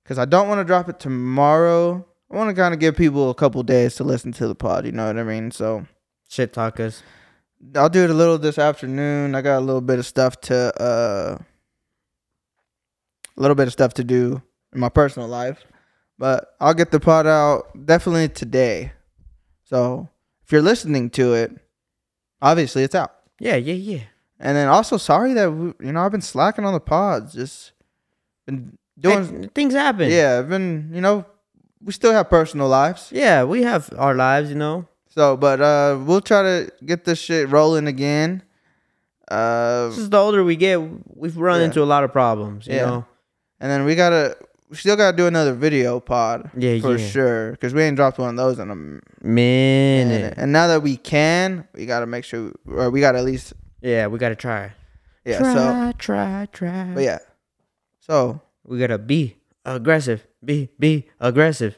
[0.04, 2.06] Because I don't want to drop it tomorrow.
[2.32, 4.86] I want to kind of give people a couple days to listen to the pod.
[4.86, 5.52] You know what I mean?
[5.52, 5.86] So
[6.28, 7.04] Shit talkers.
[7.76, 9.36] I'll do it a little this afternoon.
[9.36, 11.38] I got a little bit of stuff to uh
[13.38, 14.42] a little bit of stuff to do
[14.74, 15.64] in my personal life.
[16.18, 18.94] But I'll get the pod out definitely today.
[19.64, 20.10] So
[20.46, 21.52] if you're listening to it,
[22.42, 23.14] obviously it's out.
[23.40, 24.04] Yeah, yeah, yeah.
[24.40, 27.34] And then also sorry that we, you know I've been slacking on the pods.
[27.34, 27.74] Just
[28.46, 30.10] been doing Hey, things happen.
[30.10, 30.40] yeah.
[30.40, 31.26] I've been you know
[31.84, 33.10] we still have personal lives.
[33.12, 34.88] Yeah, we have our lives, you know.
[35.10, 38.44] So but uh we'll try to get this shit rolling again.
[39.30, 40.78] Uh Just the older we get,
[41.16, 41.66] we've run Yeah.
[41.66, 42.86] into a lot of problems, you Yeah.
[42.86, 43.06] know.
[43.60, 44.36] and then we gotta
[44.70, 46.50] we still gotta do another video pod.
[46.58, 47.08] Yeah, for yeah.
[47.08, 47.52] sure.
[47.52, 49.04] Because we ain't dropped one of those in a minute.
[49.24, 50.34] Minute.
[50.38, 54.08] And now that we can, we gotta make sure or we gotta at least Yeah,
[54.08, 54.74] we gotta try.
[55.24, 55.38] yeah.
[55.40, 56.92] try, So try, try.
[56.94, 57.20] but yeah.
[58.00, 60.26] So We gotta be aggressive.
[60.44, 61.78] Be be aggressive.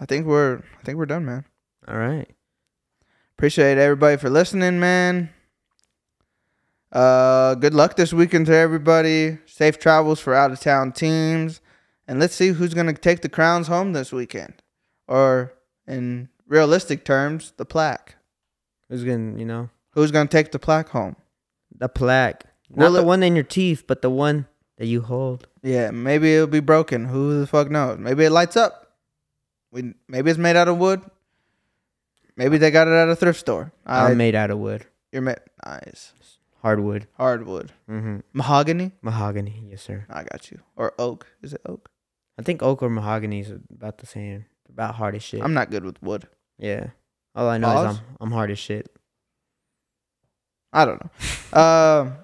[0.00, 1.44] I think we're I think we're done, man.
[1.88, 2.28] All right.
[3.36, 5.30] Appreciate everybody for listening, man.
[6.92, 9.38] Uh, good luck this weekend to everybody.
[9.46, 11.60] Safe travels for out of town teams,
[12.08, 14.54] and let's see who's gonna take the crowns home this weekend,
[15.06, 15.54] or
[15.86, 18.16] in realistic terms, the plaque.
[18.88, 21.16] Who's gonna, you know, Who's gonna take the plaque home?
[21.76, 22.44] the plaque.
[22.68, 24.46] Well, Not the it- one in your teeth, but the one
[24.80, 25.46] that you hold.
[25.62, 27.04] Yeah, maybe it'll be broken.
[27.04, 27.98] Who the fuck knows?
[28.00, 28.96] Maybe it lights up.
[29.70, 31.02] We maybe it's made out of wood.
[32.36, 33.72] Maybe they got it at a thrift store.
[33.84, 34.86] I, I'm made out of wood.
[35.12, 36.14] you're made nice
[36.62, 37.06] Hardwood.
[37.16, 38.20] hardwood, Mm-hmm.
[38.32, 38.92] mahogany.
[39.02, 39.64] Mahogany.
[39.68, 40.06] Yes, sir.
[40.08, 40.60] I got you.
[40.76, 41.26] Or oak.
[41.42, 41.90] Is it oak?
[42.38, 44.46] I think oak or mahogany is about the same.
[44.68, 45.42] About hard as shit.
[45.42, 46.26] I'm not good with wood.
[46.58, 46.88] yeah.
[47.34, 47.94] All I know Pause?
[47.94, 48.88] is I'm I'm hard as shit.
[50.72, 51.10] I don't know.
[51.52, 52.14] Um,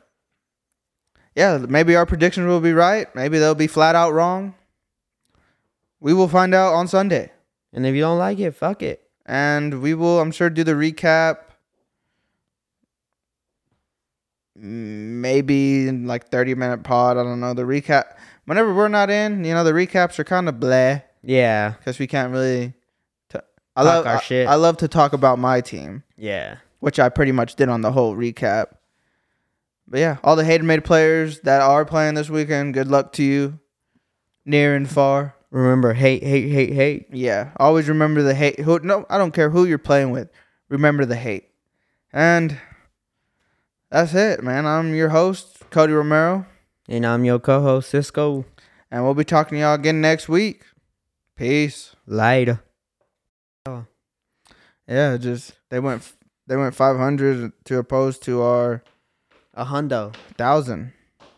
[1.36, 3.06] yeah, maybe our predictions will be right.
[3.14, 4.54] Maybe they'll be flat out wrong.
[6.00, 7.30] We will find out on Sunday,
[7.72, 9.02] And if you don't like it, fuck it.
[9.24, 11.38] and we will, I'm sure, do the recap.
[14.54, 17.18] Maybe in like 30 minute pod.
[17.18, 18.16] I don't know the recap.
[18.46, 21.70] Whenever we're not in, you know, the recaps are kind of blah Yeah.
[21.78, 22.72] because we can't really.
[23.28, 23.38] T-
[23.74, 24.48] I Talk love our I- shit.
[24.48, 26.04] I love to talk about my team.
[26.16, 26.56] Yeah.
[26.80, 28.66] which I pretty much did on the whole recap.
[29.88, 33.60] But yeah, all the HaterMade players that are playing this weekend, good luck to you,
[34.44, 35.34] near and far.
[35.50, 37.06] Remember, hate, hate, hate, hate.
[37.12, 38.58] Yeah, always remember the hate.
[38.60, 38.80] Who?
[38.80, 40.28] No, I don't care who you're playing with.
[40.68, 41.48] Remember the hate.
[42.12, 42.58] And
[43.90, 44.66] that's it, man.
[44.66, 46.46] I'm your host, Cody Romero,
[46.88, 48.44] And I'm your co-host, Cisco.
[48.90, 50.64] and we'll be talking to y'all again next week.
[51.36, 51.94] Peace.
[52.06, 52.60] Later.
[54.88, 56.12] Yeah, just they went
[56.46, 58.82] they went 500 to oppose to our
[59.56, 60.14] A hundo.
[60.36, 60.92] thousand.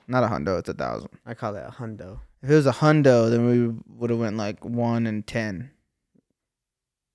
[0.07, 1.11] Not a hundo, it's a thousand.
[1.27, 2.21] I call it a hundo.
[2.43, 5.71] If it was a hundo, then we would have went like one and ten,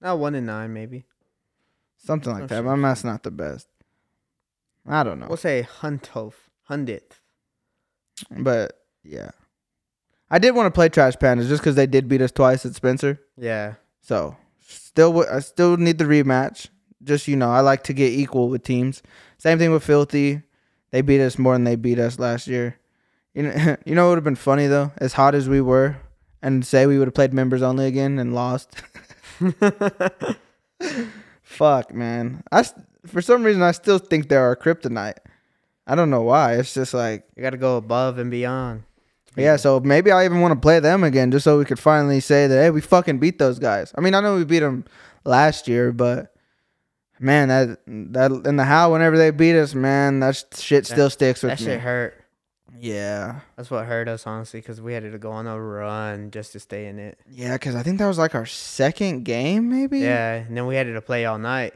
[0.01, 1.05] Not one and nine, maybe.
[1.97, 2.55] something like Oh, that.
[2.55, 3.67] sure, My math's not the best.
[4.87, 6.33] I don't know, We'll say huntof.
[6.63, 7.19] Hundredth.
[8.31, 9.31] but yeah,
[10.29, 12.75] I did want to play Trash Pandas just because they did beat us twice at
[12.75, 13.19] Spencer.
[13.37, 13.75] Yeah.
[14.01, 14.35] So
[14.65, 16.67] still, w- I still need the rematch.
[17.03, 19.01] Just you know, I like to get equal with teams.
[19.37, 20.41] Same thing with Filthy.
[20.93, 22.77] They beat us more than they beat us last year.
[23.33, 25.97] You know, you know what would have been funny though, as hot as we were,
[26.39, 28.79] and say we would have played members only again and lost.
[31.41, 32.43] Fuck, man.
[32.51, 32.63] I
[33.07, 35.17] for some reason I still think they're our kryptonite.
[35.87, 36.57] I don't know why.
[36.57, 38.83] It's just like You gotta go above and beyond.
[39.35, 39.55] yeah.
[39.55, 42.45] So maybe I even want to play them again just so we could finally say
[42.45, 43.91] that hey, we fucking beat those guys.
[43.97, 44.85] I mean, I know we beat them
[45.25, 46.32] last year, but
[47.23, 51.09] man, that that in the how whenever they beat us, man, that sh- shit still
[51.09, 51.65] sticks with That me.
[51.65, 52.19] shit hurt.
[52.75, 56.51] Yeah, That's what hurt us, honestly, because we had to go on a run just
[56.51, 57.17] to stay in it.
[57.29, 59.99] yeah, because I think that was like our second game, maybe.
[59.99, 61.75] Yeah, and then we had to play all night.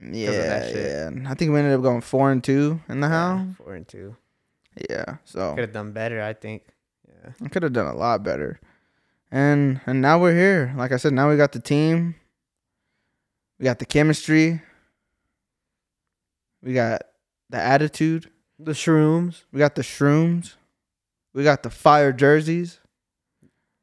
[0.00, 0.86] yeah, that shit.
[1.22, 1.30] yeah.
[1.30, 3.46] I think we ended up going four and two in the how.
[3.58, 4.16] Four and two.
[4.88, 6.62] Yeah, so Could have done better, I think.
[7.06, 7.32] Yeah.
[7.44, 8.58] I could have done a lot better.
[9.30, 10.72] And and now we're here.
[10.76, 12.14] Like I said, now we got the team.
[13.58, 14.62] We got the chemistry.
[16.66, 17.02] We got
[17.48, 18.28] the attitude.
[18.58, 20.54] The shrooms, We got the shrooms.
[21.34, 22.80] We got the fire jerseys.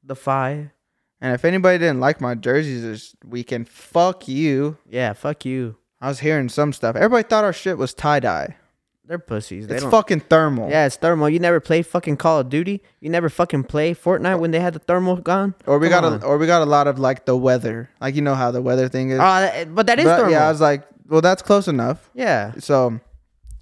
[0.04, 0.74] the fire.
[1.22, 4.78] And if anybody didn't like my jerseys this weekend, fuck you.
[4.90, 5.78] Yeah, fuck you.
[6.02, 6.98] I was hearing some stuff.
[6.98, 8.58] Everybody thought our shit was tie dye.
[9.06, 9.68] They're pussies.
[9.68, 10.70] They It's don't- fucking thermal.
[10.70, 11.30] Yeah, it's thermal.
[11.30, 12.82] You never play fucking Call of Duty.
[13.00, 15.54] You never fucking play Fortnite when they had the thermal gun.
[15.68, 16.22] Or we Come got on.
[16.22, 17.90] a or we got a lot of like the weather.
[18.02, 19.20] Like you know how the weather thing is.
[19.22, 20.32] Oh, but that is But, thermal.
[20.34, 22.10] yeah, I was like, well, that's close enough.
[22.14, 22.52] yeah.
[22.60, 23.00] So,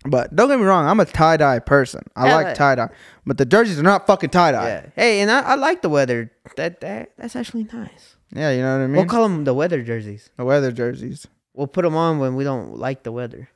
[0.06, 2.02] but don't get me wrong, I'm a tie dye person.
[2.16, 2.90] I Yeah, like that- tie dye,
[3.26, 4.68] but the jerseys are not fucking tie dye.
[4.68, 4.86] Yeah.
[4.96, 6.32] Hey, and I, I like the weather.
[6.58, 8.16] That that that's actually nice.
[8.34, 8.96] Yeah, you know what I mean.
[8.96, 10.30] We'll call them the weather jerseys.
[10.38, 11.28] the weather jerseys.
[11.54, 13.50] We'll put them on when we don't like the weather.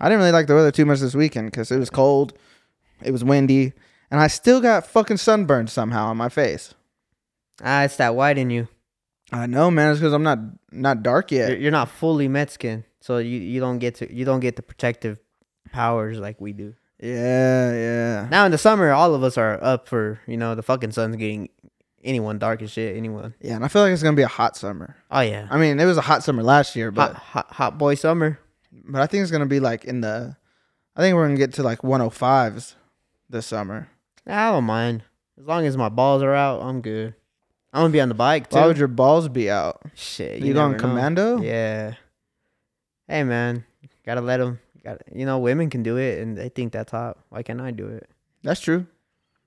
[0.00, 2.36] I didn't really like the weather too much this weekend because it was cold,
[3.02, 3.72] it was windy,
[4.10, 6.74] and I still got fucking sunburned somehow on my face.
[7.62, 8.66] Ah, it's that white in you.
[9.32, 9.90] I know, man.
[9.92, 10.40] It's because I'm not
[10.72, 11.50] not dark yet.
[11.50, 14.62] You're, you're not fully Mexican, so you, you don't get to you don't get the
[14.62, 15.20] protective
[15.72, 16.74] powers like we do.
[16.98, 18.28] Yeah, yeah.
[18.30, 21.16] Now in the summer, all of us are up for you know the fucking sun's
[21.16, 21.50] getting
[22.02, 22.96] anyone dark as shit.
[22.96, 23.34] Anyone.
[23.42, 24.96] Yeah, and I feel like it's gonna be a hot summer.
[25.10, 25.46] Oh yeah.
[25.50, 28.38] I mean, it was a hot summer last year, but hot, hot hot boy summer.
[28.72, 30.34] but I think it's gonna be like in the.
[30.96, 32.74] I think we're gonna get to like 105s
[33.28, 33.90] this summer.
[34.26, 35.02] I don't mind
[35.38, 36.62] as long as my balls are out.
[36.62, 37.14] I'm good.
[37.74, 38.56] I'm gonna be on the bike too.
[38.56, 39.82] Why would your balls be out?
[39.94, 41.42] Shit, You going never commando?
[41.42, 41.96] Yeah.
[43.08, 43.64] Hey man,
[44.04, 44.60] gotta let them.
[44.84, 47.18] Got you know women can do it and they think that's hot.
[47.30, 48.08] Why can't I do it?
[48.42, 48.86] That's true.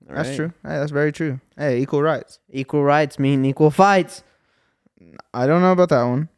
[0.08, 0.36] That's Right?
[0.36, 0.52] true.
[0.62, 1.40] Hey, that's very true.
[1.56, 2.38] Hey, equal rights.
[2.50, 4.22] Equal rights mean equal fights.
[5.34, 6.28] I don't know about that one,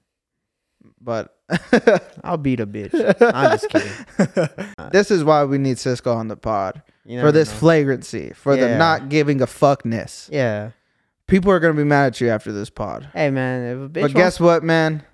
[1.00, 1.36] but
[2.24, 2.92] I'll beat a bitch.
[3.34, 4.66] I'm just kidding.
[4.92, 7.56] this is why we need Cisco on the pod You for this know.
[7.58, 10.28] flagrancy, for the not giving a fuckness.
[10.32, 10.70] yeah.
[11.26, 13.08] People are gonna be mad at you after this pod.
[13.14, 15.04] Hey man, if a bitch but guess what, man?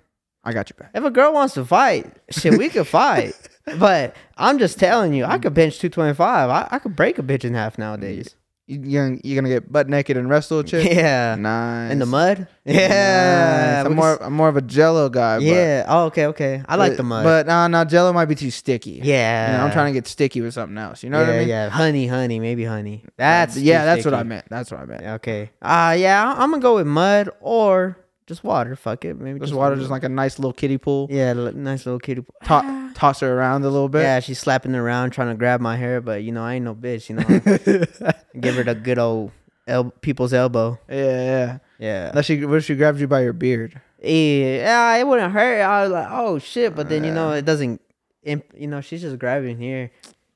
[0.47, 0.91] I got your back.
[0.93, 3.33] if a girl wants to fight, shit, we could fight.
[3.77, 6.49] But I'm just telling you, I could bench 225.
[6.49, 8.33] I, I could break a bitch in half nowadays.
[8.65, 10.89] You, you gonna, you gonna get butt naked and wrestle a chick?
[10.91, 11.35] Yeah.
[11.35, 11.91] Nice.
[11.91, 12.47] In the mud?
[12.65, 12.75] Nice.
[12.77, 13.83] Yeah.
[13.85, 15.35] I'm more I'm more of a Jello guy.
[15.35, 15.85] s- but- yeah.
[15.87, 16.63] Oh, okay, okay.
[16.65, 17.23] I like but- the mud.
[17.25, 19.01] But nah, nah, Jello might be too sticky.
[19.03, 19.51] yeah.
[19.51, 21.03] You know, I'm trying to get sticky with something else.
[21.03, 21.47] You know yeah, what I mean?
[21.49, 21.69] yeah.
[21.69, 23.03] Honey, honey, maybe honey.
[23.17, 23.83] That's yeah.
[23.83, 24.45] That's what I meant.
[24.49, 25.03] That's what I meant.
[25.19, 25.49] Okay.
[25.61, 28.75] Uh yeah, I'm gonna go with mud or just water.
[28.75, 29.19] Fuck it.
[29.19, 31.07] Maybe Just a water, just like a nice little kiddie pool.
[31.09, 32.21] Yeah, li- nice little kitty.
[32.21, 32.35] pool.
[32.45, 34.01] To- toss her around a little bit.
[34.03, 36.75] Yeah, she's slapping around trying to grab my hair, but you know I ain't no
[36.75, 37.09] bitch.
[37.09, 37.23] You know,
[38.39, 39.31] give her the good old
[39.67, 40.79] el- people's elbow.
[40.89, 41.57] yeah, yeah.
[41.79, 42.09] Yeah.
[42.09, 43.79] Unless she, what if she grabs you by your beard?
[44.01, 45.61] Yeah, yeah, it wouldn't hurt.
[45.61, 47.81] I was like, oh shit, but then you know it doesn't.
[48.23, 49.91] Imp- you know, she's just grabbing here.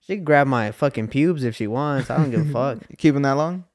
[0.08, 2.10] She can grab my fucking pubes if she wants.
[2.10, 2.78] I don't give a fuck.
[2.90, 3.66] You keeping that long?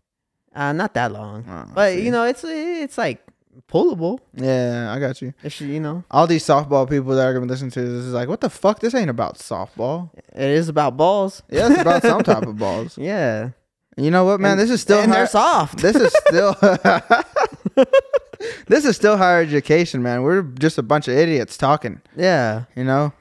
[0.55, 2.05] Uh, not that long, Oh, but see.
[2.05, 3.21] you know, it's it's like
[3.69, 4.19] pullable.
[4.35, 5.33] Yeah, I got you.
[5.43, 8.13] If she, you know, All these softball people that are gonna listen to this is
[8.13, 8.81] like, what the fuck?
[8.81, 10.11] This ain't about softball.
[10.35, 11.43] it is about balls.
[11.51, 12.97] Yeah, it's about some type of balls.
[12.99, 13.51] Yeah,
[13.97, 14.53] You know what, man?
[14.53, 15.79] And- this is still and hi- they're soft.
[15.79, 16.55] This is still
[18.67, 20.23] this is still higher education, man.
[20.23, 22.01] We're just a bunch of idiots talking.
[22.17, 23.13] yeah, You know?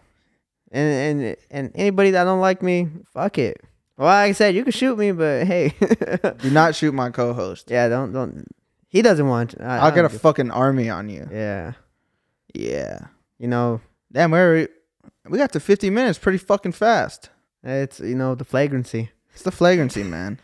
[0.72, 3.62] and and and anybody that don't like me, fuck it.
[3.98, 5.74] Well, like I said, you can shoot me, but hey,
[6.40, 7.72] Do not shoot my co-host.
[7.72, 8.46] yeah, don't don't.
[8.96, 9.56] He doesn't want.
[9.60, 11.28] I, I'll I get a give- fucking army on you.
[11.32, 11.74] Yeah,
[12.54, 13.00] Yeah.
[13.38, 13.82] you know,
[14.12, 14.70] Damn, we're
[15.30, 17.30] we got to 50 minutes pretty fucking fast.
[17.64, 19.10] it's you know the flagrancy.
[19.34, 20.40] It's the flagrancy, man.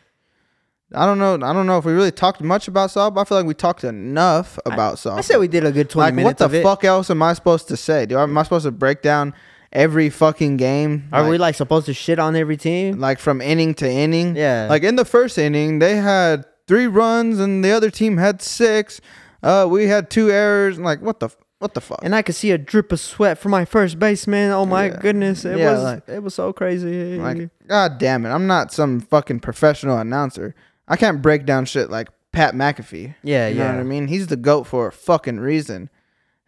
[0.93, 1.35] I don't know.
[1.35, 3.21] I don't know if we really talked much about softball.
[3.21, 5.19] I feel like we talked enough about softball.
[5.19, 6.63] I said we did a good twenty like, minutes what the of it.
[6.63, 8.05] fuck else am I supposed to say?
[8.05, 9.33] Do I, am I supposed to break down
[9.71, 11.07] every fucking game?
[11.13, 12.99] Are we like supposed to shit on every team?
[12.99, 14.35] like from inning to inning?
[14.35, 14.67] Yeah.
[14.69, 19.01] Like in the first inning, they had three runs and the other team had six.
[19.43, 20.79] Uh, we had two errors.
[20.79, 21.27] Like what the
[21.59, 21.99] what the fuck?
[22.01, 24.51] and I could see a drip of sweat from my first baseman.
[24.51, 24.99] Oh my Yeah.
[25.01, 27.17] goodness, it Yeah, was like- it was so crazy.
[27.17, 28.29] Like, god damn it!
[28.29, 30.55] I'm not some fucking professional announcer.
[30.87, 33.15] I can't break down shit like Pat McAfee.
[33.21, 33.71] Yeah, you know yeah.
[33.73, 34.07] what I mean.
[34.07, 35.89] He's the goat for a fucking reason,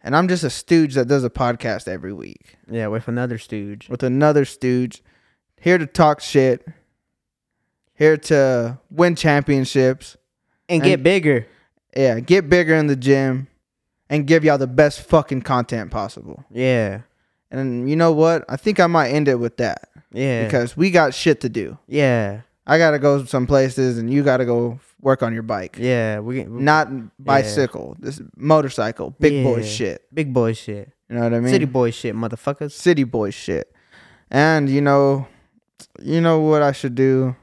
[0.02, 3.90] and I'm just a stooge that does a podcast every week yeah, with another stooge.
[3.90, 5.02] with another stooge,
[5.60, 6.66] here to talk shit,
[7.94, 10.16] here to win championships.
[10.68, 11.46] And, And- get bigger.
[11.96, 13.46] Yeah, get bigger in the gym,
[14.10, 16.44] and give y'all the best fucking content possible.
[16.50, 17.02] Yeah,
[17.52, 18.44] And you know what?
[18.48, 21.78] I think I might end it with that yeah, because we got shit to do.
[21.86, 25.76] yeah, I gotta go some places, and you gotta go work on your bike.
[25.78, 26.18] yeah.
[26.18, 26.88] We, we Not
[27.24, 27.96] bicycle.
[28.00, 29.10] This motorcycle.
[29.20, 30.02] Big boy shit.
[30.12, 31.52] big boy shit, You know what I mean?
[31.52, 32.72] city boy shit, motherfuckers.
[32.72, 33.72] City boy shit.
[34.32, 35.28] And you know,
[36.02, 37.36] you know what I should do?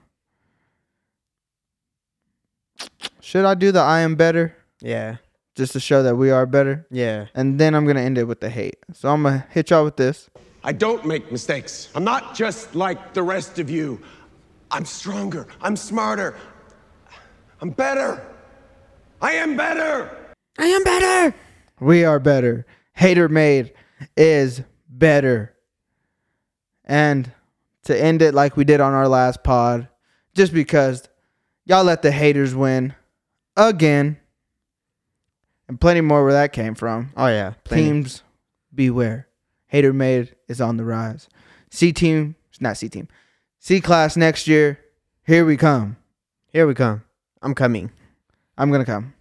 [3.20, 5.18] Should I do the I am better Yeah,
[5.56, 6.86] just to show that we are better?
[6.92, 7.28] yeah.
[7.34, 8.78] And then I'm gonna end it with the hate.
[8.94, 10.30] So I'm gonna hit y'all with this.
[10.64, 11.90] I don't make mistakes.
[11.96, 14.00] I'm not just like the rest of you.
[14.70, 15.48] I'm stronger.
[15.62, 16.36] I'm smarter.
[17.62, 18.22] I'm better.
[19.22, 20.10] I am better.
[20.60, 21.36] I am better.
[21.80, 22.66] We are better.
[22.98, 23.72] HaterMade
[24.16, 25.54] is better.
[26.86, 27.32] And
[27.84, 29.88] to end it like we did on our last pod,
[30.36, 31.08] just because
[31.72, 32.94] y'all let the haters win
[33.56, 34.18] again.
[35.70, 37.14] And plenty more where that came from.
[37.16, 37.84] Oh yeah, plenty.
[37.84, 38.24] Teams
[38.76, 39.30] beware.
[39.72, 41.30] HaterMade is on the rise.
[41.70, 43.08] C team, not C team.
[43.58, 44.80] C class next year.
[45.24, 45.96] Here we come.
[46.48, 47.04] Here we come.
[47.42, 47.90] I'm coming.
[48.58, 49.14] I'm gonna come.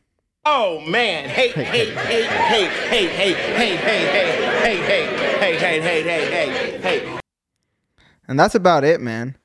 [0.45, 5.57] Oh man, hey, hey, hey, hey, hey, hey, hey, hey, hey, hey, hey, hey, hey,
[5.57, 7.21] hey, hey, hey, hey, hey.
[8.27, 9.37] And that's about it, man.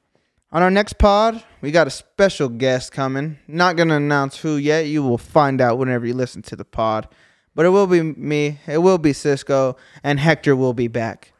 [0.55, 3.39] On our next pod, we got a special guest coming.
[3.45, 4.85] Not going to announce who yet.
[4.85, 7.09] You will find out whenever you listen to the pod.
[7.53, 11.33] But it will be me, it will be Cisco, and Hector will be back.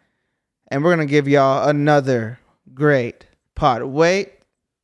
[0.68, 2.39] And we're going to give y'all another
[2.74, 3.84] great pod.
[3.84, 4.34] Wait,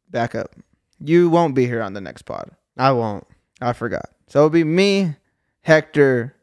[0.10, 0.56] back up.
[1.02, 2.52] You won't be here on the next pod.
[2.78, 3.28] I won't.
[3.60, 4.12] I forgot.
[4.28, 5.18] So it'll be me,
[5.64, 6.38] Hector,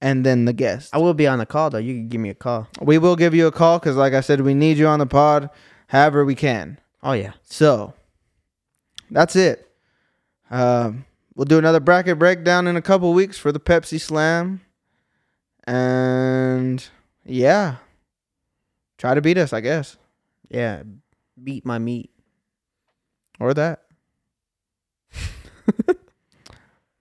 [0.00, 0.92] and then the guest.
[0.92, 1.78] I will be on the call though.
[1.78, 2.66] You can give me a call.
[2.82, 5.06] We will give you a call because, like I said, we need you on the
[5.06, 5.50] pod
[5.86, 6.80] however we can.
[7.02, 7.32] Oh yeah.
[7.44, 7.94] So
[9.10, 9.68] that's it.
[10.50, 14.60] Um, we'll do another bracket breakdown in a couple weeks for the Pepsi Slam.
[15.64, 16.84] And
[17.24, 17.76] yeah,
[18.96, 19.96] try to beat us, I guess,
[20.48, 20.82] Yeah.
[21.42, 22.10] Beat my meat.
[23.38, 23.82] or that.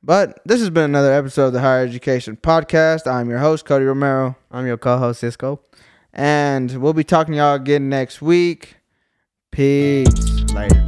[0.04, 3.12] but this has been another episode of the Higher Education Podcast.
[3.12, 4.36] I'm your host, Cody Romero.
[4.52, 5.62] I'm your co-host Cisco.
[6.14, 8.77] And we'll be talking to y'all again next week.
[9.52, 10.44] Peace.
[10.54, 10.87] Later.